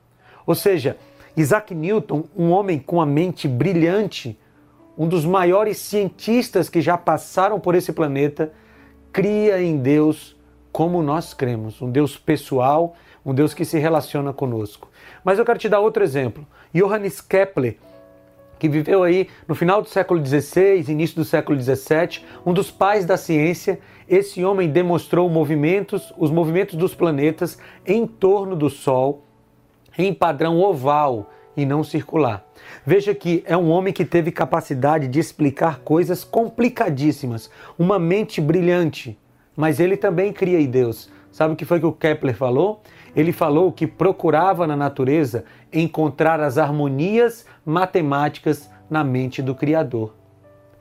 Ou 0.46 0.54
seja, 0.54 0.96
Isaac 1.36 1.74
Newton, 1.74 2.24
um 2.36 2.50
homem 2.50 2.78
com 2.78 3.00
a 3.00 3.06
mente 3.06 3.48
brilhante, 3.48 4.38
um 4.96 5.08
dos 5.08 5.24
maiores 5.24 5.78
cientistas 5.78 6.68
que 6.68 6.80
já 6.80 6.96
passaram 6.96 7.58
por 7.58 7.74
esse 7.74 7.92
planeta, 7.92 8.52
cria 9.12 9.60
em 9.60 9.78
Deus 9.78 10.36
como 10.70 11.02
nós 11.02 11.34
cremos, 11.34 11.82
um 11.82 11.90
Deus 11.90 12.16
pessoal 12.16 12.94
um 13.24 13.34
Deus 13.34 13.54
que 13.54 13.64
se 13.64 13.78
relaciona 13.78 14.32
conosco. 14.32 14.88
Mas 15.24 15.38
eu 15.38 15.44
quero 15.44 15.58
te 15.58 15.68
dar 15.68 15.80
outro 15.80 16.02
exemplo. 16.02 16.46
Johannes 16.74 17.20
Kepler, 17.20 17.76
que 18.62 18.68
viveu 18.68 19.02
aí 19.02 19.26
no 19.48 19.56
final 19.56 19.82
do 19.82 19.88
século 19.88 20.24
XVI, 20.24 20.84
início 20.88 21.16
do 21.16 21.24
século 21.24 21.60
XVII, 21.60 22.24
um 22.46 22.52
dos 22.52 22.70
pais 22.70 23.04
da 23.04 23.16
ciência, 23.16 23.80
esse 24.08 24.44
homem 24.44 24.68
demonstrou 24.68 25.28
movimentos, 25.28 26.14
os 26.16 26.30
movimentos 26.30 26.76
dos 26.76 26.94
planetas 26.94 27.58
em 27.84 28.06
torno 28.06 28.54
do 28.54 28.70
Sol 28.70 29.24
em 29.98 30.14
padrão 30.14 30.60
oval 30.60 31.28
e 31.56 31.66
não 31.66 31.82
circular. 31.82 32.46
Veja 32.86 33.12
que 33.12 33.42
é 33.48 33.56
um 33.56 33.68
homem 33.68 33.92
que 33.92 34.04
teve 34.04 34.30
capacidade 34.30 35.08
de 35.08 35.18
explicar 35.18 35.80
coisas 35.80 36.22
complicadíssimas, 36.22 37.50
uma 37.76 37.98
mente 37.98 38.40
brilhante, 38.40 39.18
mas 39.56 39.80
ele 39.80 39.96
também 39.96 40.32
cria 40.32 40.60
em 40.60 40.70
Deus. 40.70 41.10
Sabe 41.32 41.54
o 41.54 41.56
que 41.56 41.64
foi 41.64 41.80
que 41.80 41.86
o 41.86 41.92
Kepler 41.92 42.36
falou? 42.36 42.80
Ele 43.16 43.32
falou 43.32 43.72
que 43.72 43.88
procurava 43.88 44.68
na 44.68 44.76
natureza 44.76 45.44
encontrar 45.72 46.40
as 46.40 46.58
harmonias 46.58 47.46
matemáticas 47.64 48.70
na 48.90 49.02
mente 49.02 49.40
do 49.40 49.54
Criador. 49.54 50.14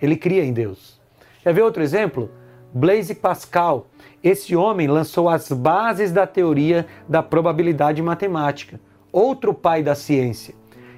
Ele 0.02 0.16
cria 0.16 0.44
em 0.44 0.52
Deus. 0.52 1.00
Quer 1.44 1.54
ver 1.54 1.62
outro 1.62 1.82
exemplo? 1.82 2.30
Blaise 2.74 3.16
Pascal. 3.16 3.88
Esse 4.24 4.56
homem 4.56 4.88
lançou 4.88 5.30
as 5.30 5.52
bases 5.52 6.12
da 6.12 6.28
teoria 6.28 6.86
da 7.08 7.24
probabilidade 7.24 8.02
matemática, 8.02 8.80
outro 9.12 9.54
pai 9.54 9.82
da 9.82 9.96
ciência. 9.96 10.54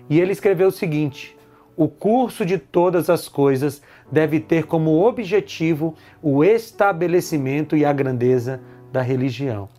E 0.09 0.19
ele 0.19 0.31
escreveu 0.31 0.67
o 0.67 0.71
seguinte: 0.71 1.38
o 1.75 1.88
curso 1.88 2.45
de 2.45 2.57
todas 2.57 3.09
as 3.09 3.27
coisas 3.27 3.81
deve 4.12 4.39
ter 4.39 4.65
como 4.65 5.03
objetivo 5.05 5.95
o 6.21 6.43
estabelecimento 6.43 7.75
e 7.75 7.85
a 7.85 7.93
grandeza 7.93 8.62
da 8.91 9.01
religião. 9.01 9.69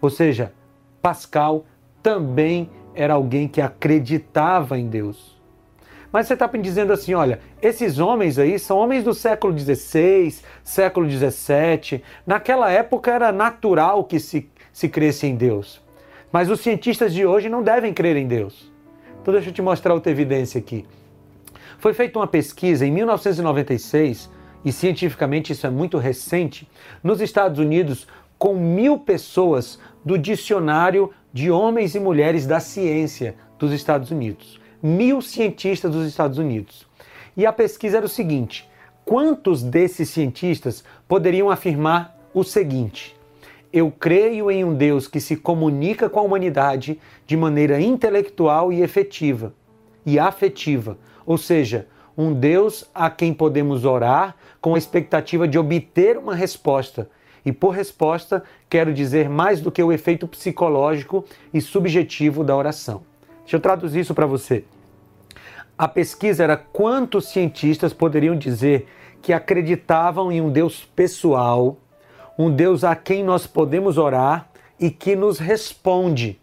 Ou 0.00 0.10
seja, 0.10 0.52
Pascal 1.00 1.64
também 2.02 2.70
era 2.96 3.14
alguém 3.14 3.46
que 3.46 3.60
acreditava 3.60 4.78
em 4.78 4.88
Deus. 4.88 5.36
Mas 6.10 6.26
você 6.26 6.32
está 6.34 6.48
me 6.48 6.58
dizendo 6.60 6.92
assim: 6.92 7.14
olha, 7.14 7.40
esses 7.60 7.98
homens 7.98 8.38
aí 8.38 8.58
são 8.58 8.78
homens 8.78 9.04
do 9.04 9.12
século 9.12 9.56
XVI, 9.56 10.34
século 10.64 11.08
XVII. 11.08 12.02
Naquela 12.26 12.70
época 12.70 13.12
era 13.12 13.30
natural 13.30 14.02
que 14.04 14.18
se, 14.18 14.48
se 14.72 14.88
cresce 14.88 15.26
em 15.26 15.36
Deus. 15.36 15.80
Mas 16.32 16.50
os 16.50 16.60
cientistas 16.60 17.12
de 17.12 17.26
hoje 17.26 17.48
não 17.48 17.62
devem 17.62 17.92
crer 17.92 18.16
em 18.16 18.26
Deus. 18.26 18.72
Então, 19.20 19.34
deixa 19.34 19.50
eu 19.50 19.52
te 19.52 19.62
mostrar 19.62 19.92
outra 19.92 20.10
evidência 20.10 20.58
aqui. 20.58 20.86
Foi 21.78 21.92
feita 21.92 22.18
uma 22.18 22.26
pesquisa 22.26 22.86
em 22.86 22.90
1996, 22.90 24.30
e 24.64 24.72
cientificamente 24.72 25.52
isso 25.52 25.66
é 25.66 25.70
muito 25.70 25.98
recente, 25.98 26.68
nos 27.02 27.20
Estados 27.20 27.58
Unidos, 27.58 28.06
com 28.38 28.54
mil 28.54 28.98
pessoas 28.98 29.78
do 30.04 30.16
Dicionário 30.16 31.12
de 31.36 31.50
Homens 31.50 31.94
e 31.94 32.00
Mulheres 32.00 32.46
da 32.46 32.60
Ciência 32.60 33.34
dos 33.58 33.70
Estados 33.70 34.10
Unidos. 34.10 34.58
Mil 34.82 35.20
cientistas 35.20 35.92
dos 35.92 36.08
Estados 36.08 36.38
Unidos. 36.38 36.86
E 37.36 37.44
a 37.44 37.52
pesquisa 37.52 37.98
era 37.98 38.06
o 38.06 38.08
seguinte: 38.08 38.66
quantos 39.04 39.62
desses 39.62 40.08
cientistas 40.08 40.82
poderiam 41.06 41.50
afirmar 41.50 42.18
o 42.32 42.42
seguinte? 42.42 43.14
Eu 43.70 43.90
creio 43.90 44.50
em 44.50 44.64
um 44.64 44.72
Deus 44.72 45.06
que 45.06 45.20
se 45.20 45.36
comunica 45.36 46.08
com 46.08 46.20
a 46.20 46.22
humanidade 46.22 46.98
de 47.26 47.36
maneira 47.36 47.78
intelectual 47.82 48.72
e 48.72 48.80
efetiva 48.80 49.52
e 50.06 50.18
afetiva, 50.18 50.96
ou 51.26 51.36
seja, 51.36 51.86
um 52.16 52.32
Deus 52.32 52.88
a 52.94 53.10
quem 53.10 53.34
podemos 53.34 53.84
orar 53.84 54.36
com 54.58 54.74
a 54.74 54.78
expectativa 54.78 55.46
de 55.46 55.58
obter 55.58 56.16
uma 56.16 56.34
resposta 56.34 57.10
e 57.46 57.52
por 57.52 57.70
resposta, 57.70 58.42
quero 58.68 58.92
dizer 58.92 59.28
mais 59.28 59.60
do 59.60 59.70
que 59.70 59.80
o 59.80 59.92
efeito 59.92 60.26
psicológico 60.26 61.24
e 61.54 61.60
subjetivo 61.60 62.42
da 62.42 62.56
oração. 62.56 63.02
Deixa 63.42 63.54
eu 63.54 63.60
traduzir 63.60 64.00
isso 64.00 64.14
para 64.14 64.26
você. 64.26 64.64
A 65.78 65.86
pesquisa 65.86 66.42
era 66.42 66.56
quantos 66.56 67.28
cientistas 67.28 67.92
poderiam 67.92 68.36
dizer 68.36 68.88
que 69.22 69.32
acreditavam 69.32 70.32
em 70.32 70.40
um 70.40 70.50
Deus 70.50 70.84
pessoal, 70.96 71.76
um 72.36 72.50
Deus 72.50 72.82
a 72.82 72.96
quem 72.96 73.22
nós 73.22 73.46
podemos 73.46 73.96
orar 73.96 74.50
e 74.80 74.90
que 74.90 75.14
nos 75.14 75.38
responde. 75.38 76.40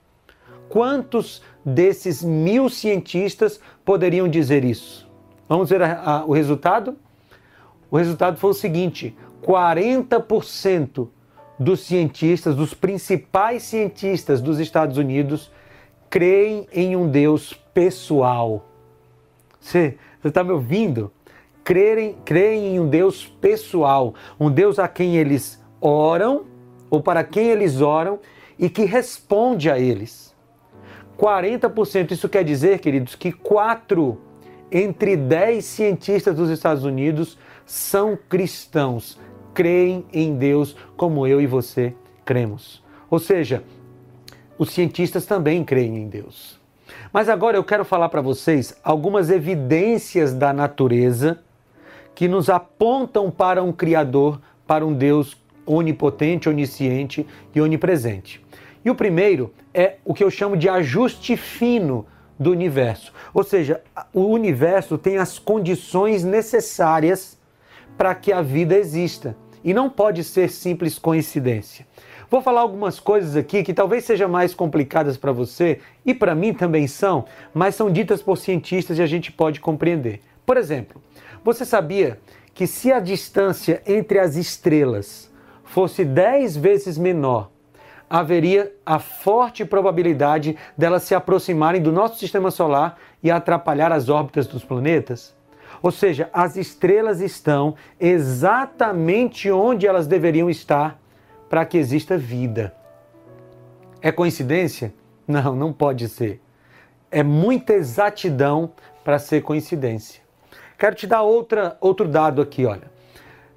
Quantos 0.70 1.42
desses 1.66 2.24
mil 2.24 2.70
cientistas 2.70 3.60
poderiam 3.84 4.30
dizer 4.30 4.64
isso? 4.64 5.06
Vamos 5.50 5.70
ver 5.70 5.82
a, 5.82 6.02
a, 6.02 6.26
o 6.26 6.32
resultado? 6.32 6.96
O 7.92 7.98
resultado 7.98 8.38
foi 8.38 8.52
o 8.52 8.56
seguinte: 8.56 9.16
40% 9.44 11.10
dos 11.60 11.82
cientistas, 11.82 12.56
dos 12.56 12.74
principais 12.74 13.64
cientistas 13.64 14.42
dos 14.42 14.60
Estados 14.60 14.98
Unidos, 14.98 15.52
creem 16.10 16.68
em 16.72 16.96
um 16.96 17.08
Deus 17.08 17.54
pessoal. 17.74 18.66
Você 19.60 19.98
está 20.24 20.44
me 20.44 20.52
ouvindo? 20.52 21.12
Creem, 21.64 22.16
creem 22.26 22.76
em 22.76 22.80
um 22.80 22.88
Deus 22.90 23.26
pessoal, 23.26 24.14
um 24.40 24.52
Deus 24.52 24.80
a 24.80 24.88
quem 24.88 25.16
eles 25.16 25.64
oram, 25.80 26.46
ou 26.90 27.02
para 27.02 27.24
quem 27.24 27.48
eles 27.48 27.82
oram, 27.82 28.20
e 28.60 28.70
que 28.70 28.84
responde 28.86 29.70
a 29.70 29.80
eles. 29.80 30.36
40%, 31.18 32.12
isso 32.12 32.28
quer 32.28 32.44
dizer, 32.44 32.80
queridos, 32.80 33.16
que 33.16 33.32
4 33.32 34.18
entre 34.72 35.16
10 35.16 35.64
cientistas 35.64 36.36
dos 36.36 36.50
Estados 36.50 36.84
Unidos 36.84 37.38
são 37.66 38.18
cristãos, 38.28 39.20
creem 39.54 40.06
em 40.12 40.36
Deus 40.36 40.76
como 40.98 41.28
eu 41.28 41.40
e 41.40 41.48
você 41.48 41.94
cremos. 42.26 42.84
Ou 43.10 43.20
seja, 43.20 43.64
os 44.58 44.72
cientistas 44.72 45.26
também 45.26 45.64
creem 45.64 45.98
em 45.98 46.08
Deus. 46.08 46.60
Mas 47.12 47.30
agora 47.30 47.58
eu 47.58 47.64
quero 47.64 47.86
falar 47.86 48.10
para 48.10 48.22
vocês 48.22 48.76
algumas 48.84 49.30
evidências 49.30 50.34
da 50.34 50.52
natureza 50.52 51.40
que 52.16 52.28
nos 52.28 52.50
apontam 52.50 53.32
para 53.32 53.64
um 53.64 53.72
Criador, 53.72 54.40
para 54.66 54.86
um 54.86 54.94
Deus 54.94 55.38
onipotente, 55.66 56.50
onisciente 56.50 57.26
e 57.54 57.62
onipresente. 57.62 58.44
E 58.84 58.90
o 58.90 58.96
primeiro 58.96 59.54
é 59.74 59.98
o 60.04 60.14
que 60.14 60.24
eu 60.24 60.30
chamo 60.30 60.58
de 60.58 60.68
ajuste 60.68 61.38
fino 61.38 62.06
do 62.38 62.52
universo. 62.52 63.14
Ou 63.34 63.44
seja, 63.44 63.82
o 64.14 64.26
universo 64.26 64.98
tem 64.98 65.18
as 65.18 65.40
condições 65.40 66.24
necessárias 66.24 67.40
para 67.98 68.14
que 68.14 68.32
a 68.32 68.42
vida 68.42 68.76
exista 68.76 69.36
e 69.63 69.74
não 69.74 69.89
pode 69.89 70.24
ser 70.24 70.50
simples 70.50 71.00
coincidência. 71.00 71.86
Vou 72.29 72.41
falar 72.41 72.62
algumas 72.62 73.00
coisas 73.00 73.36
aqui 73.36 73.63
que 73.63 73.74
talvez 73.74 74.05
sejam 74.05 74.27
mais 74.27 74.55
complicadas 74.55 75.17
para 75.17 75.32
você 75.32 75.79
e 76.05 76.13
para 76.13 76.34
mim 76.34 76.53
também 76.53 76.88
são, 76.88 77.25
mas 77.53 77.75
são 77.75 77.91
ditas 77.91 78.22
por 78.22 78.38
cientistas 78.38 78.98
e 78.98 79.01
a 79.01 79.05
gente 79.05 79.32
pode 79.32 79.60
compreender. 79.60 80.22
Por 80.46 80.58
exemplo, 80.58 81.01
você 81.43 81.63
sabia 81.63 82.20
que 82.53 82.65
se 82.65 82.91
a 82.91 83.00
distância 83.00 83.82
entre 83.86 84.20
as 84.20 84.36
estrelas 84.36 85.32
fosse 85.63 86.03
10 86.03 86.58
vezes 86.58 86.98
menor, 86.98 87.51
haveria 88.10 88.72
a 88.86 89.00
forte 89.00 89.65
probabilidade 89.65 90.55
delas 90.77 91.03
se 91.03 91.15
aproximarem 91.15 91.82
do 91.82 91.91
nosso 91.91 92.20
sistema 92.20 92.51
solar 92.51 93.00
e 93.24 93.32
atrapalhar 93.32 93.91
as 93.91 94.10
órbitas 94.10 94.46
dos 94.46 94.63
planetas? 94.63 95.36
Ou 95.84 95.92
seja, 95.92 96.30
as 96.32 96.56
estrelas 96.56 97.20
estão 97.20 97.75
exatamente 98.00 99.52
onde 99.52 99.86
elas 99.86 100.08
deveriam 100.08 100.50
estar 100.50 100.98
para 101.50 101.66
que 101.66 101.78
exista 101.78 102.18
vida. 102.18 102.74
É 104.02 104.10
coincidência? 104.10 104.94
Não, 105.28 105.54
não 105.54 105.74
pode 105.74 106.08
ser. 106.08 106.42
É 107.12 107.22
muita 107.22 107.74
exatidão 107.74 108.72
para 109.04 109.20
ser 109.20 109.42
coincidência. 109.42 110.22
Quero 110.78 110.96
te 110.96 111.06
dar 111.06 111.22
outra, 111.22 111.78
outro 111.82 112.08
dado 112.08 112.42
aqui, 112.42 112.66
olha. 112.66 112.90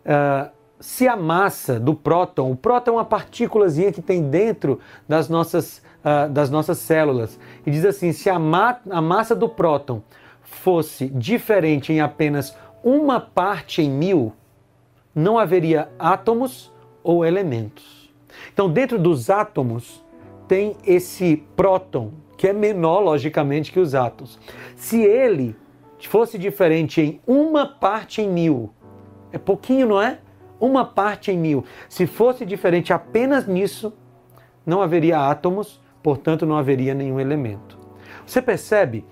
Uh, 0.05 0.51
se 0.81 1.07
a 1.07 1.17
massa 1.17 1.79
do 1.79 1.95
próton, 1.95 2.51
o 2.51 2.57
próton 2.57 2.91
é 2.91 2.95
uma 2.95 3.05
partículazinha 3.05 3.93
que 3.93 4.03
tem 4.03 4.29
dentro 4.29 4.81
das 5.09 5.29
nossas, 5.29 5.79
uh, 6.05 6.29
das 6.29 6.51
nossas 6.51 6.79
células, 6.79 7.39
e 7.65 7.71
diz 7.71 7.85
assim: 7.85 8.13
se 8.13 8.29
a, 8.29 8.39
ma 8.39 8.79
a 8.91 9.01
massa 9.01 9.35
do 9.35 9.49
próton 9.49 10.03
fosse 10.47 11.09
diferente 11.09 11.93
em 11.93 12.01
apenas 12.01 12.57
uma 12.83 13.21
parte 13.21 13.83
em 13.83 13.91
mil, 13.91 14.33
não 15.15 15.39
haveria 15.39 15.89
átomos 15.99 16.73
ou 17.03 17.25
elementos. 17.25 18.15
Então, 18.53 18.71
dentro 18.71 18.99
dos 18.99 19.29
átomos 19.29 20.05
tem 20.47 20.77
esse 20.87 21.45
próton, 21.57 22.13
que 22.39 22.47
é 22.47 22.53
menor, 22.53 23.01
logicamente, 23.01 23.73
que 23.73 23.81
os 23.81 23.95
átomos. 23.95 24.39
Se 24.77 25.03
ele 25.03 25.57
fosse 26.01 26.39
diferente 26.39 27.01
em 27.01 27.21
uma 27.27 27.67
parte 27.67 28.23
em 28.23 28.29
mil, 28.29 28.71
é 29.33 29.39
pouquinho, 29.39 29.89
não 29.89 30.01
é? 30.01 30.21
Uma 30.61 30.85
parte 30.85 31.33
em 31.33 31.39
mil. 31.39 31.65
Se 31.89 32.07
fosse 32.07 32.47
diferente 32.47 32.93
apenas 32.93 33.47
nisso, 33.47 33.93
não 34.65 34.81
haveria 34.81 35.29
átomos, 35.29 35.83
portanto, 36.03 36.47
não 36.47 36.57
haveria 36.57 36.95
nenhum 36.95 37.19
elemento. 37.19 37.79
Você 38.25 38.41
percebe 38.41 39.05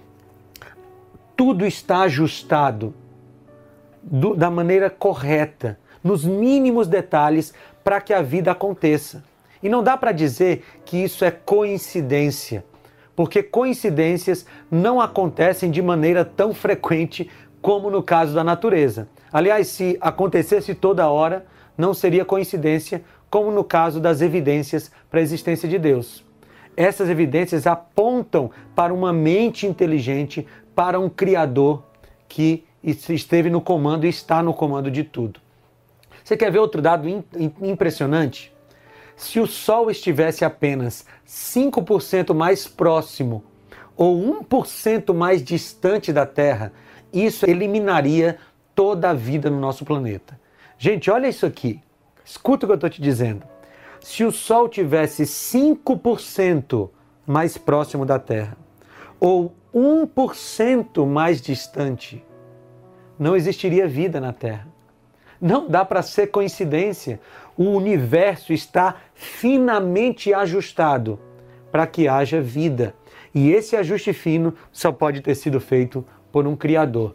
tudo 1.37 1.67
está 1.67 2.01
ajustado 2.03 2.95
do, 4.03 4.35
da 4.35 4.51
maneira 4.51 4.91
correta, 4.91 5.79
nos 6.03 6.25
mínimos 6.25 6.87
detalhes, 6.87 7.55
para 7.83 8.01
que 8.01 8.13
a 8.13 8.23
vida 8.23 8.51
aconteça. 8.51 9.23
E 9.63 9.69
não 9.69 9.83
dá 9.83 9.97
para 9.97 10.13
dizer 10.13 10.65
que 10.85 10.99
isso 10.99 11.25
é 11.25 11.31
coincidência, 11.31 12.65
porque 13.17 13.43
coincidências 13.43 14.47
não 14.71 15.01
acontecem 15.01 15.71
de 15.71 15.81
maneira 15.81 16.25
tão 16.25 16.53
frequente 16.53 17.31
como 17.63 17.91
no 17.91 18.03
caso 18.03 18.35
da 18.35 18.45
natureza. 18.45 19.09
Aliás, 19.33 19.69
se 19.69 19.97
acontecesse 20.01 20.75
toda 20.75 21.09
hora, 21.09 21.47
não 21.79 21.95
seria 21.95 22.25
coincidência, 22.25 23.03
como 23.31 23.51
no 23.51 23.65
caso 23.65 24.01
das 24.01 24.21
evidências 24.21 24.93
para 25.11 25.21
a 25.21 25.23
existência 25.23 25.69
de 25.69 25.79
Deus. 25.79 26.25
Essas 26.77 27.09
evidências 27.09 27.67
apontam 27.67 28.51
para 28.75 28.93
uma 28.93 29.13
mente 29.13 29.67
inteligente, 29.67 30.47
para 30.75 30.99
um 30.99 31.09
Criador 31.09 31.83
que 32.29 32.65
esteve 32.83 33.49
no 33.49 33.61
comando 33.61 34.05
e 34.05 34.09
está 34.09 34.43
no 34.43 34.53
comando 34.53 34.91
de 34.91 35.05
tudo. 35.05 35.41
Você 36.23 36.37
quer 36.37 36.51
ver 36.51 36.59
outro 36.59 36.83
dado 36.83 37.09
impressionante? 37.61 38.53
Se 39.17 39.39
o 39.39 39.47
Sol 39.47 39.91
estivesse 39.91 40.45
apenas 40.45 41.07
5% 41.27 42.35
mais 42.35 42.67
próximo 42.67 43.45
ou 43.97 44.43
1% 44.43 45.15
mais 45.15 45.43
distante 45.43 46.13
da 46.13 46.27
Terra, 46.27 46.73
isso 47.13 47.49
eliminaria 47.49 48.39
toda 48.75 49.11
a 49.11 49.15
vida 49.15 49.49
no 49.49 49.61
nosso 49.61 49.85
planeta. 49.85 50.39
Gente, 50.77 51.11
olha 51.11 51.29
isso 51.29 51.47
aqui. 51.47 51.81
Escuta 52.25 52.67
o 52.67 52.69
que 52.69 52.73
eu 52.73 52.77
estou 52.77 52.91
te 52.91 53.01
dizendo. 53.01 53.45
Se 54.01 54.25
o 54.25 54.33
Sol 54.33 54.69
tivesse 54.69 55.23
5% 55.23 56.91
mais 57.27 57.57
próximo 57.57 58.05
da 58.05 58.19
Terra 58.19 58.57
ou 59.21 59.55
1% 59.75 61.05
mais 61.07 61.41
distante, 61.41 62.25
não 63.19 63.35
existiria 63.35 63.89
vida 63.89 64.21
na 64.21 64.33
Terra. 64.33 64.69
Não 65.41 65.69
dá 65.69 65.85
para 65.85 66.01
ser 66.01 66.29
coincidência. 66.29 67.21
O 67.57 67.65
universo 67.65 68.53
está 68.53 68.97
finamente 69.15 70.33
ajustado 70.33 71.19
para 71.71 71.87
que 71.87 72.09
haja 72.09 72.41
vida. 72.41 72.95
E 73.35 73.51
esse 73.51 73.77
ajuste 73.77 74.13
fino 74.13 74.55
só 74.73 74.93
pode 74.93 75.21
ter 75.21 75.35
sido 75.35 75.61
feito 75.61 76.07
por 76.31 76.47
um 76.47 76.57
Criador. 76.57 77.15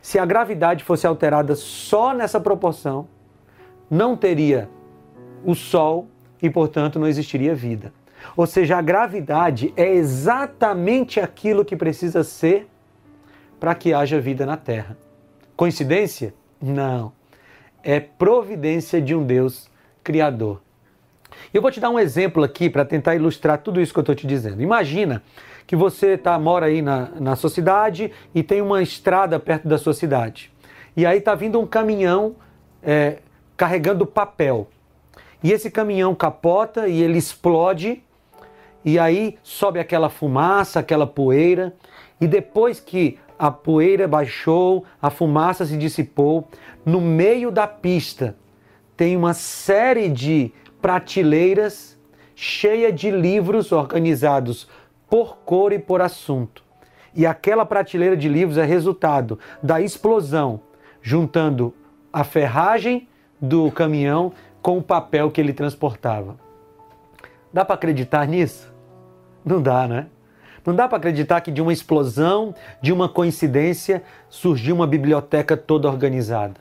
Se 0.00 0.18
a 0.18 0.24
gravidade 0.24 0.82
fosse 0.84 1.06
alterada 1.06 1.54
só 1.56 2.14
nessa 2.14 2.38
proporção, 2.38 3.08
não 3.90 4.16
teria 4.16 4.70
o 5.44 5.54
Sol 5.54 6.06
e, 6.40 6.48
portanto, 6.48 6.98
não 6.98 7.08
existiria 7.08 7.54
vida. 7.54 7.92
Ou 8.36 8.46
seja, 8.46 8.78
a 8.78 8.82
gravidade 8.82 9.74
é 9.76 9.94
exatamente 9.94 11.20
aquilo 11.20 11.64
que 11.64 11.76
precisa 11.76 12.22
ser 12.22 12.68
para 13.58 13.74
que 13.74 13.92
haja 13.92 14.20
vida 14.20 14.46
na 14.46 14.56
Terra. 14.56 14.96
Coincidência? 15.56 16.32
Não 16.60 17.12
é 17.84 18.00
providência 18.00 19.00
de 19.00 19.14
um 19.14 19.24
Deus 19.24 19.70
criador. 20.02 20.60
Eu 21.52 21.60
vou 21.60 21.70
te 21.70 21.78
dar 21.78 21.90
um 21.90 21.98
exemplo 21.98 22.42
aqui 22.42 22.70
para 22.70 22.84
tentar 22.84 23.14
ilustrar 23.14 23.58
tudo 23.58 23.80
isso 23.80 23.92
que 23.92 23.98
eu 23.98 24.02
estou 24.02 24.14
te 24.14 24.26
dizendo. 24.26 24.62
Imagina 24.62 25.22
que 25.66 25.76
você 25.76 26.16
tá, 26.16 26.38
mora 26.38 26.66
aí 26.66 26.80
na, 26.80 27.10
na 27.20 27.36
sua 27.36 27.50
cidade 27.50 28.10
e 28.34 28.42
tem 28.42 28.62
uma 28.62 28.82
estrada 28.82 29.38
perto 29.38 29.68
da 29.68 29.78
sua 29.78 29.92
cidade. 29.92 30.52
E 30.96 31.04
aí 31.04 31.18
está 31.18 31.34
vindo 31.34 31.60
um 31.60 31.66
caminhão 31.66 32.36
é, 32.82 33.18
carregando 33.56 34.06
papel. 34.06 34.68
E 35.42 35.52
esse 35.52 35.70
caminhão 35.70 36.14
capota 36.14 36.88
e 36.88 37.02
ele 37.02 37.18
explode, 37.18 38.02
e 38.84 38.98
aí 38.98 39.38
sobe 39.42 39.78
aquela 39.78 40.08
fumaça, 40.08 40.80
aquela 40.80 41.06
poeira, 41.06 41.74
e 42.20 42.26
depois 42.26 42.80
que 42.80 43.18
a 43.38 43.50
poeira 43.50 44.06
baixou, 44.06 44.84
a 45.00 45.10
fumaça 45.10 45.64
se 45.66 45.76
dissipou. 45.76 46.48
No 46.84 47.00
meio 47.00 47.50
da 47.50 47.66
pista 47.66 48.36
tem 48.96 49.16
uma 49.16 49.34
série 49.34 50.08
de 50.08 50.52
prateleiras 50.80 51.98
cheia 52.34 52.92
de 52.92 53.10
livros 53.10 53.72
organizados 53.72 54.68
por 55.08 55.38
cor 55.38 55.72
e 55.72 55.78
por 55.78 56.00
assunto. 56.00 56.62
E 57.14 57.24
aquela 57.26 57.64
prateleira 57.64 58.16
de 58.16 58.28
livros 58.28 58.58
é 58.58 58.64
resultado 58.64 59.38
da 59.62 59.80
explosão, 59.80 60.60
juntando 61.00 61.72
a 62.12 62.24
ferragem 62.24 63.08
do 63.40 63.70
caminhão 63.70 64.32
com 64.60 64.78
o 64.78 64.82
papel 64.82 65.30
que 65.30 65.40
ele 65.40 65.52
transportava. 65.52 66.36
Dá 67.52 67.64
para 67.64 67.76
acreditar 67.76 68.26
nisso? 68.26 68.72
Não 69.44 69.62
dá, 69.62 69.86
né? 69.86 70.06
Não 70.66 70.74
dá 70.74 70.88
para 70.88 70.98
acreditar 70.98 71.40
que 71.42 71.50
de 71.50 71.60
uma 71.60 71.72
explosão, 71.72 72.54
de 72.80 72.92
uma 72.92 73.08
coincidência, 73.08 74.02
surgiu 74.28 74.74
uma 74.74 74.86
biblioteca 74.86 75.56
toda 75.56 75.88
organizada. 75.88 76.60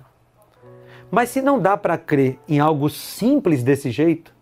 Mas 1.09 1.29
se 1.29 1.41
não 1.41 1.59
dá 1.59 1.77
para 1.77 1.97
crer 1.97 2.39
em 2.49 2.59
algo 2.59 2.89
simples 2.89 3.63
desse 3.63 3.91
jeito, 3.91 4.33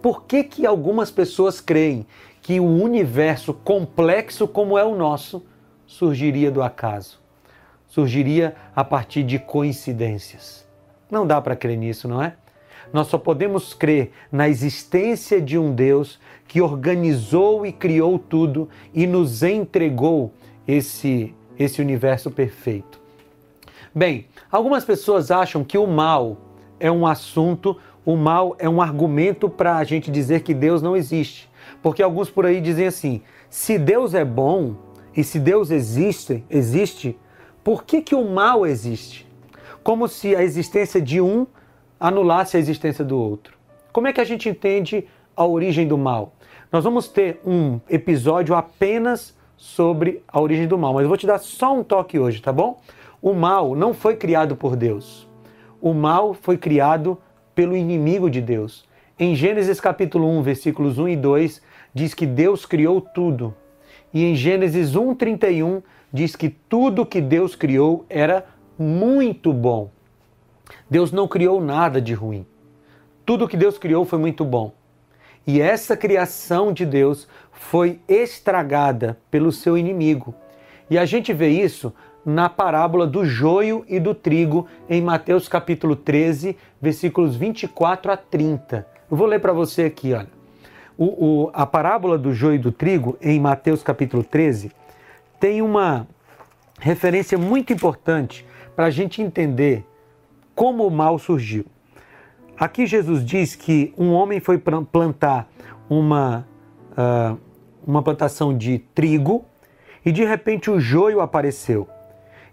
por 0.00 0.24
que, 0.24 0.44
que 0.44 0.66
algumas 0.66 1.10
pessoas 1.10 1.60
creem 1.60 2.06
que 2.42 2.60
o 2.60 2.66
universo 2.66 3.54
complexo 3.54 4.46
como 4.46 4.78
é 4.78 4.84
o 4.84 4.94
nosso 4.94 5.42
surgiria 5.86 6.50
do 6.50 6.62
acaso? 6.62 7.18
Surgiria 7.88 8.54
a 8.76 8.84
partir 8.84 9.22
de 9.22 9.38
coincidências. 9.38 10.68
Não 11.10 11.26
dá 11.26 11.40
para 11.40 11.56
crer 11.56 11.78
nisso, 11.78 12.06
não 12.06 12.22
é? 12.22 12.34
Nós 12.94 13.08
só 13.08 13.18
podemos 13.18 13.74
crer 13.74 14.12
na 14.30 14.48
existência 14.48 15.40
de 15.40 15.58
um 15.58 15.74
Deus 15.74 16.20
que 16.46 16.60
organizou 16.60 17.66
e 17.66 17.72
criou 17.72 18.20
tudo 18.20 18.68
e 18.94 19.04
nos 19.04 19.42
entregou 19.42 20.32
esse, 20.64 21.34
esse 21.58 21.82
universo 21.82 22.30
perfeito. 22.30 23.00
Bem, 23.92 24.28
algumas 24.48 24.84
pessoas 24.84 25.32
acham 25.32 25.64
que 25.64 25.76
o 25.76 25.88
mal 25.88 26.36
é 26.78 26.88
um 26.88 27.04
assunto, 27.04 27.76
o 28.06 28.14
mal 28.14 28.54
é 28.60 28.68
um 28.68 28.80
argumento 28.80 29.50
para 29.50 29.76
a 29.76 29.82
gente 29.82 30.08
dizer 30.08 30.42
que 30.42 30.54
Deus 30.54 30.80
não 30.80 30.96
existe. 30.96 31.50
Porque 31.82 32.00
alguns 32.00 32.30
por 32.30 32.46
aí 32.46 32.60
dizem 32.60 32.86
assim: 32.86 33.22
se 33.50 33.76
Deus 33.76 34.14
é 34.14 34.24
bom 34.24 34.76
e 35.16 35.24
se 35.24 35.40
Deus 35.40 35.72
existe, 35.72 36.44
existe, 36.48 37.18
por 37.64 37.82
que, 37.82 38.00
que 38.00 38.14
o 38.14 38.24
mal 38.24 38.64
existe? 38.64 39.26
Como 39.82 40.06
se 40.06 40.36
a 40.36 40.44
existência 40.44 41.02
de 41.02 41.20
um 41.20 41.44
anulasse 41.98 42.56
a 42.56 42.60
existência 42.60 43.04
do 43.04 43.18
outro. 43.18 43.56
Como 43.92 44.06
é 44.06 44.12
que 44.12 44.20
a 44.20 44.24
gente 44.24 44.48
entende 44.48 45.06
a 45.36 45.46
origem 45.46 45.86
do 45.86 45.96
mal? 45.96 46.34
Nós 46.70 46.84
vamos 46.84 47.08
ter 47.08 47.40
um 47.46 47.80
episódio 47.88 48.54
apenas 48.54 49.36
sobre 49.56 50.22
a 50.26 50.40
origem 50.40 50.66
do 50.66 50.76
mal, 50.76 50.94
mas 50.94 51.04
eu 51.04 51.08
vou 51.08 51.16
te 51.16 51.26
dar 51.26 51.38
só 51.38 51.74
um 51.74 51.84
toque 51.84 52.18
hoje, 52.18 52.42
tá 52.42 52.52
bom? 52.52 52.80
O 53.22 53.32
mal 53.32 53.74
não 53.74 53.94
foi 53.94 54.16
criado 54.16 54.56
por 54.56 54.76
Deus. 54.76 55.28
O 55.80 55.94
mal 55.94 56.34
foi 56.34 56.58
criado 56.58 57.16
pelo 57.54 57.76
inimigo 57.76 58.28
de 58.28 58.40
Deus. 58.40 58.84
Em 59.18 59.34
Gênesis 59.34 59.80
capítulo 59.80 60.28
1, 60.28 60.42
versículos 60.42 60.98
1 60.98 61.08
e 61.08 61.16
2, 61.16 61.62
diz 61.94 62.12
que 62.12 62.26
Deus 62.26 62.66
criou 62.66 63.00
tudo. 63.00 63.54
E 64.12 64.24
em 64.24 64.34
Gênesis 64.34 64.96
1:31 64.96 65.82
diz 66.12 66.34
que 66.34 66.48
tudo 66.48 67.06
que 67.06 67.20
Deus 67.20 67.54
criou 67.54 68.04
era 68.08 68.46
muito 68.78 69.52
bom. 69.52 69.90
Deus 70.88 71.12
não 71.12 71.26
criou 71.26 71.60
nada 71.60 72.00
de 72.00 72.14
ruim. 72.14 72.46
Tudo 73.24 73.48
que 73.48 73.56
Deus 73.56 73.78
criou 73.78 74.04
foi 74.04 74.18
muito 74.18 74.44
bom. 74.44 74.72
E 75.46 75.60
essa 75.60 75.96
criação 75.96 76.72
de 76.72 76.86
Deus 76.86 77.28
foi 77.52 78.00
estragada 78.08 79.18
pelo 79.30 79.52
seu 79.52 79.76
inimigo. 79.76 80.34
E 80.90 80.98
a 80.98 81.04
gente 81.04 81.32
vê 81.32 81.48
isso 81.48 81.92
na 82.24 82.48
parábola 82.48 83.06
do 83.06 83.24
joio 83.24 83.84
e 83.86 84.00
do 84.00 84.14
trigo 84.14 84.66
em 84.88 85.02
Mateus 85.02 85.48
capítulo 85.48 85.94
13, 85.94 86.56
versículos 86.80 87.36
24 87.36 88.12
a 88.12 88.16
30. 88.16 88.86
Eu 89.10 89.16
vou 89.16 89.26
ler 89.26 89.40
para 89.40 89.52
você 89.52 89.84
aqui, 89.84 90.12
olha. 90.12 90.28
O, 90.96 91.04
o, 91.04 91.50
a 91.52 91.66
parábola 91.66 92.16
do 92.16 92.32
joio 92.32 92.54
e 92.54 92.58
do 92.58 92.70
trigo 92.70 93.18
em 93.20 93.40
Mateus 93.40 93.82
capítulo 93.82 94.22
13 94.22 94.70
tem 95.40 95.60
uma 95.60 96.06
referência 96.80 97.36
muito 97.36 97.72
importante 97.72 98.46
para 98.76 98.86
a 98.86 98.90
gente 98.90 99.20
entender 99.20 99.84
como 100.54 100.86
o 100.86 100.90
mal 100.90 101.18
surgiu. 101.18 101.64
Aqui 102.56 102.86
Jesus 102.86 103.24
diz 103.24 103.56
que 103.56 103.92
um 103.98 104.12
homem 104.12 104.38
foi 104.38 104.58
plantar 104.58 105.48
uma, 105.88 106.46
uh, 106.92 107.38
uma 107.84 108.02
plantação 108.02 108.56
de 108.56 108.78
trigo 108.94 109.44
e 110.04 110.12
de 110.12 110.24
repente 110.24 110.70
o 110.70 110.78
joio 110.78 111.20
apareceu. 111.20 111.88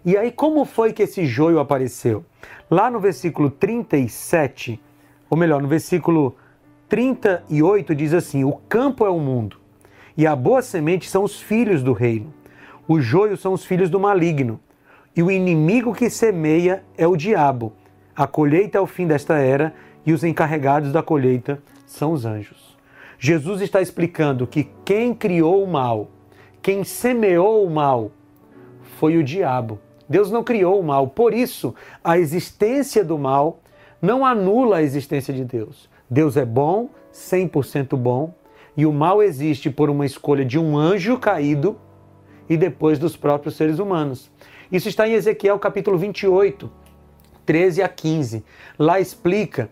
E 0.04 0.16
aí, 0.16 0.32
como 0.32 0.64
foi 0.64 0.92
que 0.92 1.04
esse 1.04 1.24
joio 1.24 1.60
apareceu? 1.60 2.24
Lá 2.68 2.90
no 2.90 2.98
versículo 2.98 3.48
37, 3.48 4.80
ou 5.30 5.38
melhor, 5.38 5.62
no 5.62 5.68
versículo 5.68 6.34
38 6.88 7.94
diz 7.94 8.12
assim: 8.12 8.42
O 8.42 8.54
campo 8.68 9.06
é 9.06 9.10
o 9.10 9.20
mundo, 9.20 9.58
e 10.16 10.26
a 10.26 10.34
boa 10.34 10.60
semente 10.60 11.08
são 11.08 11.22
os 11.22 11.40
filhos 11.40 11.84
do 11.84 11.92
reino. 11.92 12.34
O 12.88 13.00
joio 13.00 13.36
são 13.36 13.52
os 13.52 13.64
filhos 13.64 13.88
do 13.88 14.00
maligno, 14.00 14.58
e 15.14 15.22
o 15.22 15.30
inimigo 15.30 15.94
que 15.94 16.10
semeia 16.10 16.82
é 16.98 17.06
o 17.06 17.16
diabo. 17.16 17.72
A 18.14 18.26
colheita 18.26 18.78
é 18.78 18.80
o 18.80 18.86
fim 18.86 19.06
desta 19.06 19.38
era, 19.38 19.74
e 20.04 20.12
os 20.12 20.24
encarregados 20.24 20.92
da 20.92 21.02
colheita 21.02 21.62
são 21.86 22.12
os 22.12 22.26
anjos. 22.26 22.76
Jesus 23.18 23.60
está 23.60 23.80
explicando 23.80 24.46
que 24.46 24.68
quem 24.84 25.14
criou 25.14 25.62
o 25.62 25.66
mal, 25.66 26.10
quem 26.60 26.84
semeou 26.84 27.64
o 27.64 27.70
mal, 27.70 28.10
foi 28.98 29.16
o 29.16 29.22
diabo. 29.22 29.78
Deus 30.08 30.30
não 30.30 30.44
criou 30.44 30.78
o 30.78 30.82
mal. 30.82 31.08
Por 31.08 31.32
isso, 31.32 31.74
a 32.02 32.18
existência 32.18 33.04
do 33.04 33.16
mal 33.16 33.60
não 34.00 34.26
anula 34.26 34.78
a 34.78 34.82
existência 34.82 35.32
de 35.32 35.44
Deus. 35.44 35.88
Deus 36.10 36.36
é 36.36 36.44
bom, 36.44 36.90
100% 37.14 37.96
bom, 37.96 38.34
e 38.76 38.84
o 38.84 38.92
mal 38.92 39.22
existe 39.22 39.70
por 39.70 39.88
uma 39.88 40.04
escolha 40.04 40.44
de 40.44 40.58
um 40.58 40.76
anjo 40.76 41.18
caído 41.18 41.78
e 42.48 42.56
depois 42.56 42.98
dos 42.98 43.16
próprios 43.16 43.56
seres 43.56 43.78
humanos. 43.78 44.30
Isso 44.70 44.88
está 44.88 45.08
em 45.08 45.12
Ezequiel 45.12 45.58
capítulo 45.58 45.96
28, 45.96 46.70
13 47.44 47.82
a 47.82 47.88
15. 47.88 48.44
Lá 48.78 49.00
explica 49.00 49.70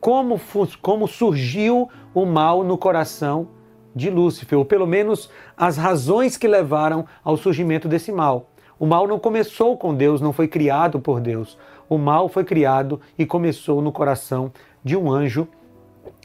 como, 0.00 0.40
como 0.80 1.06
surgiu 1.06 1.88
o 2.14 2.26
mal 2.26 2.64
no 2.64 2.76
coração 2.76 3.48
de 3.94 4.10
Lúcifer, 4.10 4.58
ou 4.58 4.64
pelo 4.64 4.86
menos 4.86 5.30
as 5.56 5.76
razões 5.76 6.36
que 6.36 6.48
levaram 6.48 7.04
ao 7.22 7.36
surgimento 7.36 7.88
desse 7.88 8.10
mal. 8.10 8.50
O 8.78 8.86
mal 8.86 9.06
não 9.06 9.18
começou 9.18 9.76
com 9.76 9.94
Deus, 9.94 10.20
não 10.20 10.32
foi 10.32 10.48
criado 10.48 10.98
por 10.98 11.20
Deus. 11.20 11.56
O 11.88 11.98
mal 11.98 12.28
foi 12.28 12.42
criado 12.42 13.00
e 13.18 13.24
começou 13.24 13.80
no 13.80 13.92
coração 13.92 14.52
de 14.82 14.96
um 14.96 15.12
anjo, 15.12 15.46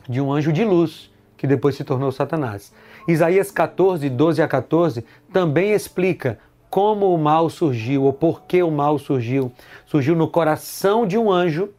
de 0.09 0.19
um 0.19 0.31
anjo 0.31 0.51
de 0.51 0.63
luz, 0.63 1.11
que 1.35 1.45
depois 1.45 1.75
se 1.75 1.83
tornou 1.83 2.11
Satanás. 2.11 2.73
Isaías 3.07 3.51
14, 3.51 4.09
12 4.09 4.41
a 4.41 4.47
14 4.47 5.05
também 5.31 5.71
explica 5.71 6.39
como 6.69 7.13
o 7.13 7.17
mal 7.17 7.49
surgiu, 7.49 8.03
ou 8.03 8.13
por 8.13 8.43
que 8.43 8.61
o 8.61 8.71
mal 8.71 8.99
surgiu. 8.99 9.51
Surgiu 9.85 10.15
no 10.15 10.27
coração 10.27 11.05
de 11.05 11.17
um 11.17 11.31
anjo, 11.31 11.69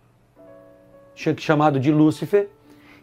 chamado 1.36 1.78
de 1.78 1.90
Lúcifer, 1.90 2.48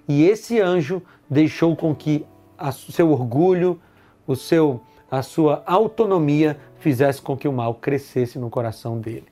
e 0.08 0.24
esse 0.24 0.60
anjo 0.60 1.02
deixou 1.30 1.76
com 1.76 1.93
que 1.93 2.26
o 2.60 2.91
seu 2.91 3.12
orgulho, 3.12 3.80
o 4.26 4.36
seu, 4.36 4.82
a 5.10 5.21
sua 5.21 5.63
autonomia 5.65 6.58
fizesse 6.80 7.21
com 7.21 7.36
que 7.36 7.48
o 7.48 7.54
mal 7.54 7.74
crescesse 7.74 8.39
no 8.39 8.50
coração 8.50 9.00
dele. 9.00 9.28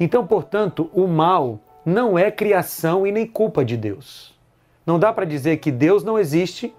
Então, 0.00 0.26
portanto, 0.26 0.90
o 0.92 1.06
mal 1.06 1.60
não 1.84 2.18
é 2.18 2.30
criação 2.30 3.06
e 3.06 3.12
nem 3.12 3.26
culpa 3.26 3.64
de 3.64 3.76
Deus. 3.76 4.34
Não 4.84 4.98
dá 4.98 5.12
para 5.12 5.24
dizer 5.24 5.58
que 5.58 5.70
Deus 5.70 6.02
não 6.02 6.18
existe 6.18 6.74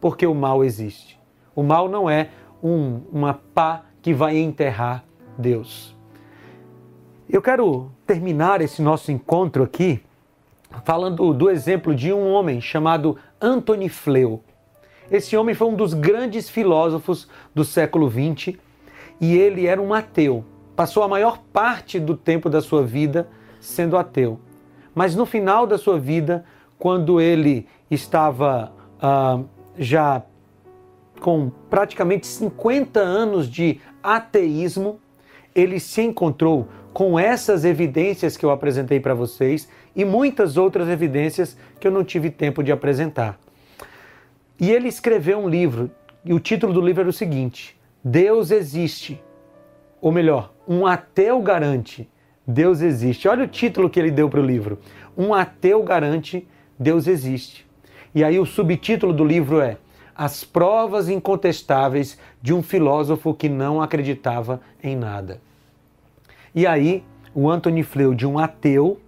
porque 0.00 0.26
o 0.26 0.34
mal 0.34 0.64
existe. 0.64 1.18
O 1.54 1.62
mal 1.62 1.88
não 1.88 2.08
é 2.08 2.28
um, 2.62 3.00
uma 3.10 3.34
pá 3.34 3.84
que 4.06 4.14
vai 4.14 4.38
enterrar 4.38 5.02
Deus. 5.36 5.92
Eu 7.28 7.42
quero 7.42 7.90
terminar 8.06 8.60
esse 8.60 8.80
nosso 8.80 9.10
encontro 9.10 9.64
aqui 9.64 10.00
falando 10.84 11.34
do 11.34 11.50
exemplo 11.50 11.92
de 11.92 12.12
um 12.12 12.30
homem 12.30 12.60
chamado 12.60 13.18
Antony 13.40 13.88
Fleu. 13.88 14.44
Esse 15.10 15.36
homem 15.36 15.56
foi 15.56 15.66
um 15.66 15.74
dos 15.74 15.92
grandes 15.92 16.48
filósofos 16.48 17.28
do 17.52 17.64
século 17.64 18.08
XX 18.08 18.56
e 19.20 19.36
ele 19.36 19.66
era 19.66 19.82
um 19.82 19.92
ateu. 19.92 20.44
Passou 20.76 21.02
a 21.02 21.08
maior 21.08 21.38
parte 21.52 21.98
do 21.98 22.16
tempo 22.16 22.48
da 22.48 22.60
sua 22.60 22.84
vida 22.84 23.28
sendo 23.58 23.96
ateu. 23.96 24.38
Mas 24.94 25.16
no 25.16 25.26
final 25.26 25.66
da 25.66 25.76
sua 25.76 25.98
vida, 25.98 26.44
quando 26.78 27.20
ele 27.20 27.66
estava 27.90 28.72
ah, 29.02 29.40
já 29.76 30.22
com 31.20 31.50
praticamente 31.70 32.26
50 32.26 33.00
anos 33.00 33.48
de 33.48 33.80
ateísmo, 34.02 35.00
ele 35.54 35.80
se 35.80 36.02
encontrou 36.02 36.68
com 36.92 37.18
essas 37.18 37.64
evidências 37.64 38.36
que 38.36 38.44
eu 38.44 38.50
apresentei 38.50 39.00
para 39.00 39.14
vocês 39.14 39.68
e 39.94 40.04
muitas 40.04 40.56
outras 40.56 40.88
evidências 40.88 41.56
que 41.78 41.86
eu 41.86 41.90
não 41.90 42.04
tive 42.04 42.30
tempo 42.30 42.62
de 42.62 42.72
apresentar. 42.72 43.38
E 44.58 44.70
ele 44.70 44.88
escreveu 44.88 45.38
um 45.38 45.48
livro, 45.48 45.90
e 46.24 46.32
o 46.32 46.40
título 46.40 46.72
do 46.72 46.80
livro 46.80 47.02
era 47.02 47.10
o 47.10 47.12
seguinte: 47.12 47.76
Deus 48.02 48.50
existe. 48.50 49.22
Ou 50.00 50.12
melhor, 50.12 50.52
um 50.66 50.86
ateu 50.86 51.40
garante 51.40 52.08
Deus 52.46 52.80
existe. 52.80 53.26
Olha 53.28 53.44
o 53.44 53.48
título 53.48 53.90
que 53.90 53.98
ele 53.98 54.10
deu 54.10 54.28
para 54.28 54.40
o 54.40 54.46
livro. 54.46 54.78
Um 55.16 55.34
ateu 55.34 55.82
garante 55.82 56.46
Deus 56.78 57.06
existe. 57.06 57.66
E 58.14 58.22
aí 58.22 58.38
o 58.38 58.46
subtítulo 58.46 59.12
do 59.12 59.24
livro 59.24 59.60
é 59.60 59.76
As 60.16 60.44
provas 60.44 61.08
incontestáveis 61.08 62.18
de 62.40 62.54
um 62.54 62.62
filósofo 62.62 63.34
que 63.34 63.48
não 63.48 63.82
acreditava 63.82 64.60
em 64.82 64.96
nada. 64.96 65.42
E 66.54 66.66
aí 66.66 67.04
o 67.34 67.50
Anthony 67.50 67.82
Fleu, 67.82 68.14
de 68.14 68.26
um 68.26 68.38
ateu, 68.38 68.98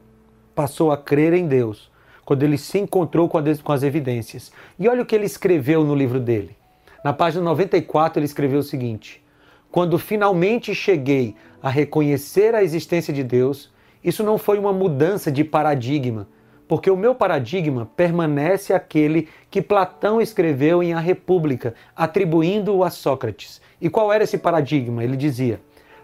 passou 0.54 0.92
a 0.92 0.98
crer 0.98 1.32
em 1.32 1.46
Deus 1.46 1.90
quando 2.28 2.42
ele 2.42 2.58
se 2.58 2.78
encontrou 2.78 3.26
com, 3.26 3.38
as 3.72 3.82
evidências. 3.82 4.52
E 4.78 4.86
olha 4.86 5.00
o 5.00 5.06
que 5.06 5.14
ele 5.14 5.24
escreveu 5.24 5.82
no 5.82 5.94
livro 5.94 6.20
dele. 6.20 6.54
Na 7.02 7.10
página 7.10 7.42
94, 7.42 8.18
ele 8.18 8.26
escreveu 8.26 8.58
o 8.58 8.62
seguinte: 8.62 9.24
Quando 9.70 9.98
finalmente 9.98 10.74
cheguei 10.74 11.34
a 11.62 11.70
reconhecer 11.70 12.54
a 12.54 12.62
existência 12.62 13.14
de 13.14 13.24
Deus, 13.24 13.72
isso 14.04 14.22
não 14.22 14.36
foi 14.36 14.58
uma 14.58 14.74
mudança 14.74 15.32
de 15.32 15.42
paradigma, 15.42 16.28
porque 16.68 16.90
o 16.90 16.96
meu 16.96 17.14
paradigma 17.14 17.90
permanece 17.96 18.74
aquele 18.74 19.28
que 19.50 19.62
Platão 19.62 20.20
escreveu 20.20 20.82
em 20.82 20.92
A 20.92 21.00
República, 21.00 21.74
atribuindo-o 21.96 22.84
a 22.84 22.90
Sócrates. 22.90 23.60
E 23.80 23.88
qual 23.88 24.12
era 24.12 24.24
esse 24.24 24.36
paradigma? 24.36 25.02
Ele 25.02 25.16
dizia: 25.16 25.60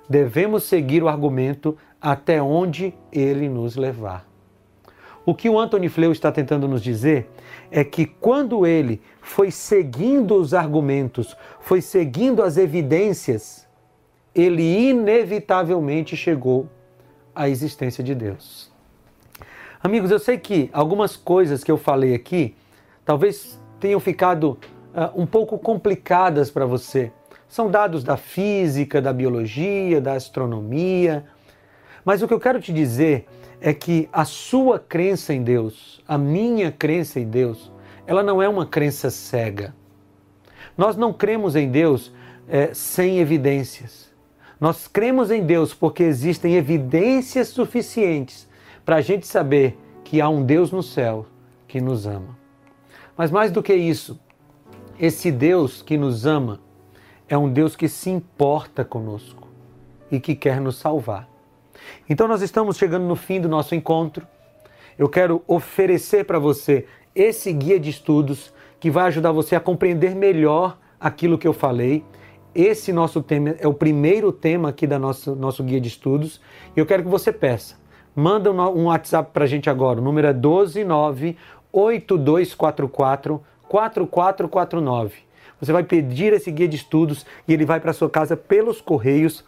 devemos 0.09 0.65
seguir 0.65 1.03
o 1.03 1.09
argumento 1.09 1.77
até 2.01 2.43
onde 2.43 2.95
ele 3.13 3.49
nos 3.49 3.77
levar. 3.77 4.27
O 5.27 5.35
que 5.35 5.49
o 5.49 5.59
Anthony 5.59 5.89
Fleu 5.89 6.13
está 6.13 6.31
tentando 6.31 6.69
nos 6.69 6.83
dizer 6.83 7.31
é 7.71 7.83
que 7.83 8.05
quando 8.05 8.67
ele 8.67 9.01
foi 9.23 9.51
seguindo 9.51 10.35
os 10.35 10.53
argumentos, 10.53 11.35
foi 11.61 11.81
seguindo 11.81 12.43
as 12.43 12.59
evidências, 12.59 13.67
ele 14.35 14.91
inevitavelmente 14.91 16.15
chegou 16.15 16.69
a 17.35 17.49
existência 17.49 18.05
de 18.05 18.15
Deus. 18.15 18.74
Amigos, 19.87 20.11
eu 20.11 20.19
sei 20.19 20.39
que 20.39 20.71
algumas 20.73 21.15
coisas 21.15 21.63
que 21.63 21.71
eu 21.71 21.77
falei 21.77 22.15
aqui 22.15 22.57
talvez 23.05 23.61
tenham 23.79 24.01
ficado 24.01 24.53
uh, 24.95 25.21
um 25.21 25.27
pouco 25.27 25.59
complicadas 25.59 26.51
para 26.51 26.65
você. 26.65 27.13
São 27.47 27.71
dados 27.71 28.03
da 28.03 28.17
física, 28.17 29.03
da 29.03 29.13
biologia, 29.13 30.01
da 30.01 30.15
astronomia. 30.15 31.27
Mas 32.03 32.23
o 32.23 32.27
que 32.27 32.33
eu 32.33 32.41
quero 32.41 32.63
te 32.63 32.73
dizer 32.73 33.27
é 33.61 33.75
que 33.75 34.09
a 34.11 34.25
sua 34.25 34.79
crença 34.79 35.35
em 35.35 35.43
Deus, 35.43 36.03
a 36.09 36.17
minha 36.17 36.73
crença 36.73 37.21
em 37.21 37.29
Deus, 37.29 37.71
ela 38.07 38.23
não 38.23 38.41
é 38.41 38.49
uma 38.49 38.65
crença 38.65 39.11
cega. 39.11 39.75
Nós 40.79 40.97
não 40.97 41.13
cremos 41.13 41.55
em 41.55 41.71
Deus 41.71 42.11
é, 42.49 42.73
sem 42.73 43.19
evidências. 43.19 44.11
Nós 44.59 44.89
cremos 44.89 45.31
em 45.31 45.45
Deus 45.45 45.75
porque 45.75 46.05
existem 46.05 46.55
evidências 46.55 47.49
suficientes 47.49 48.49
para 48.85 48.97
a 48.97 49.01
gente 49.01 49.27
saber 49.27 49.79
que 50.05 50.21
há 50.21 50.29
um 50.29 50.45
Deus 50.45 50.71
no 50.71 50.83
céu 50.83 51.27
que 51.67 51.81
nos 51.81 52.07
ama. 52.07 52.39
Mas 53.17 53.31
mais 53.31 53.51
do 53.51 53.63
que 53.63 53.75
isso, 53.75 54.21
esse 54.99 55.33
Deus 55.33 55.83
que 55.83 55.97
nos 55.97 56.27
ama 56.27 56.61
é 57.29 57.37
um 57.37 57.51
Deus 57.51 57.75
que 57.75 57.89
se 57.89 58.11
importa 58.11 58.85
conosco 58.85 59.49
e 60.11 60.21
que 60.21 60.35
quer 60.35 60.61
nos 60.61 60.77
salvar. 60.77 61.29
Então 62.09 62.29
nós 62.29 62.43
estamos 62.43 62.77
chegando 62.77 63.07
no 63.07 63.17
fim 63.17 63.41
do 63.41 63.49
nosso 63.49 63.75
encontro. 63.75 64.27
Eu 64.99 65.09
quero 65.09 65.43
oferecer 65.47 66.25
para 66.25 66.39
você 66.39 66.87
esse 67.15 67.53
guia 67.53 67.81
de 67.81 67.91
estudos 67.91 68.53
que 68.79 68.91
vai 68.91 69.07
ajudar 69.07 69.33
você 69.33 69.57
a 69.57 69.61
compreender 69.61 70.15
melhor 70.15 70.79
aquilo 71.01 71.39
que 71.39 71.49
eu 71.49 71.53
falei. 71.53 72.05
Esse 72.55 72.93
nosso 72.93 73.23
tema 73.23 73.57
é 73.59 73.67
o 73.67 73.75
primeiro 73.75 74.31
tema 74.31 74.69
aqui 74.69 74.87
da 74.87 74.99
nosso, 74.99 75.35
nosso 75.35 75.65
guia 75.65 75.81
de 75.81 75.89
estudos. 75.89 76.41
E 76.77 76.79
eu 76.79 76.87
quero 76.87 77.03
que 77.03 77.09
você 77.09 77.33
peça. 77.33 77.77
Manda 78.15 78.51
um 78.51 78.85
WhatsApp 78.85 79.31
para 79.33 79.45
a 79.45 79.47
gente 79.47 79.69
agora. 79.69 80.01
O 80.01 80.03
número 80.03 80.27
é 80.27 80.33
129 80.33 81.37
8244 81.73 83.43
4449. 83.69 85.15
Você 85.61 85.73
vai 85.73 85.83
pedir 85.83 86.33
esse 86.33 86.51
guia 86.51 86.69
de 86.69 86.77
estudos 86.77 87.27
e 87.49 87.53
ele 87.53 87.65
vai 87.65 87.81
para 87.81 87.93
sua 87.93 88.11
casa 88.11 88.37
pelos 88.37 88.81
correios 88.81 89.45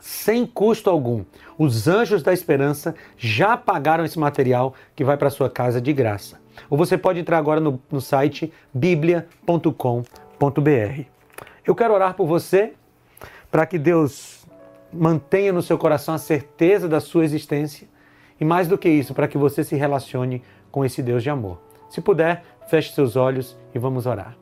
sem 0.00 0.46
custo 0.46 0.90
algum. 0.90 1.24
Os 1.58 1.88
anjos 1.88 2.22
da 2.22 2.32
esperança 2.32 2.94
já 3.16 3.56
pagaram 3.56 4.04
esse 4.04 4.18
material 4.18 4.74
que 4.94 5.04
vai 5.04 5.16
para 5.16 5.30
sua 5.30 5.50
casa 5.50 5.80
de 5.80 5.92
graça. 5.92 6.40
Ou 6.70 6.76
você 6.76 6.96
pode 6.96 7.20
entrar 7.20 7.38
agora 7.38 7.60
no, 7.60 7.80
no 7.90 8.00
site 8.00 8.52
biblia.com.br. 8.72 9.70
Eu 11.66 11.74
quero 11.74 11.94
orar 11.94 12.14
por 12.14 12.26
você 12.26 12.72
para 13.50 13.66
que 13.66 13.78
Deus 13.78 14.45
mantenha 14.96 15.52
no 15.52 15.62
seu 15.62 15.78
coração 15.78 16.14
a 16.14 16.18
certeza 16.18 16.88
da 16.88 17.00
sua 17.00 17.24
existência 17.24 17.88
e 18.40 18.44
mais 18.44 18.68
do 18.68 18.78
que 18.78 18.88
isso, 18.88 19.14
para 19.14 19.28
que 19.28 19.38
você 19.38 19.62
se 19.64 19.76
relacione 19.76 20.42
com 20.70 20.84
esse 20.84 21.02
Deus 21.02 21.22
de 21.22 21.30
amor. 21.30 21.60
Se 21.88 22.00
puder, 22.00 22.44
feche 22.68 22.92
seus 22.92 23.16
olhos 23.16 23.56
e 23.74 23.78
vamos 23.78 24.06
orar. 24.06 24.36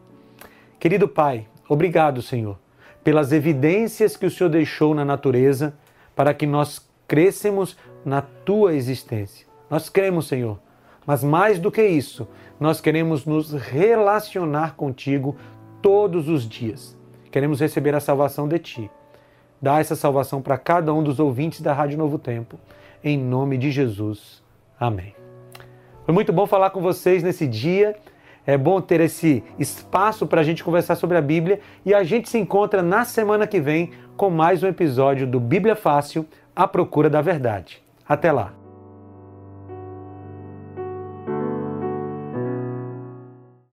Querido 0.79 1.09
Pai, 1.09 1.47
obrigado, 1.69 2.21
Senhor, 2.23 2.59
pelas 3.03 3.33
evidências 3.33 4.17
que 4.17 4.27
o 4.27 4.31
Senhor 4.31 4.51
deixou 4.51 4.95
na 4.95 5.05
natureza 5.05 5.75
para 6.15 6.35
que 6.35 6.47
nós 6.47 6.89
crescemos 7.07 7.77
na 8.05 8.23
tua 8.23 8.75
existência. 8.75 9.47
Nós 9.71 9.89
cremos, 9.89 10.27
Senhor, 10.27 10.59
mas 11.07 11.23
mais 11.23 11.59
do 11.59 11.71
que 11.71 11.85
isso, 11.85 12.27
nós 12.59 12.81
queremos 12.81 13.25
nos 13.25 13.53
relacionar 13.53 14.75
contigo 14.75 15.37
todos 15.83 16.29
os 16.29 16.49
dias. 16.49 16.97
Queremos 17.31 17.61
receber 17.61 17.95
a 17.95 18.01
salvação 18.01 18.49
de 18.49 18.59
ti. 18.59 18.91
Dá 19.65 19.81
essa 19.81 19.97
salvação 19.97 20.43
para 20.43 20.59
cada 20.59 20.93
um 20.93 21.03
dos 21.03 21.19
ouvintes 21.19 21.63
da 21.63 21.73
Rádio 21.73 21.97
Novo 21.97 22.19
Tempo. 22.19 22.59
Em 23.03 23.17
nome 23.17 23.57
de 23.57 23.71
Jesus. 23.71 24.43
Amém. 24.79 25.15
Foi 26.05 26.13
muito 26.13 26.35
bom 26.35 26.47
falar 26.47 26.69
com 26.69 26.83
vocês 26.83 27.23
nesse 27.23 27.47
dia. 27.47 27.97
É 28.47 28.59
bom 28.59 28.79
ter 28.79 29.01
esse 29.01 29.43
espaço 29.59 30.27
para 30.27 30.43
a 30.43 30.45
gente 30.45 30.63
conversar 30.63 30.97
sobre 30.97 31.17
a 31.17 31.23
Bíblia 31.23 31.61
e 31.83 31.95
a 31.95 32.05
gente 32.05 32.29
se 32.29 32.37
encontra 32.37 32.83
na 32.83 33.07
semana 33.07 33.47
que 33.47 33.59
vem 33.59 33.93
com 34.19 34.29
mais 34.29 34.63
um 34.63 34.67
episódio 34.67 35.27
do 35.27 35.41
Bíblia 35.41 35.75
Fácil, 35.75 36.27
A 36.55 36.69
Procura 36.69 37.09
da 37.09 37.23
Verdade. 37.23 37.83
Até 38.07 38.31
lá! 38.31 38.64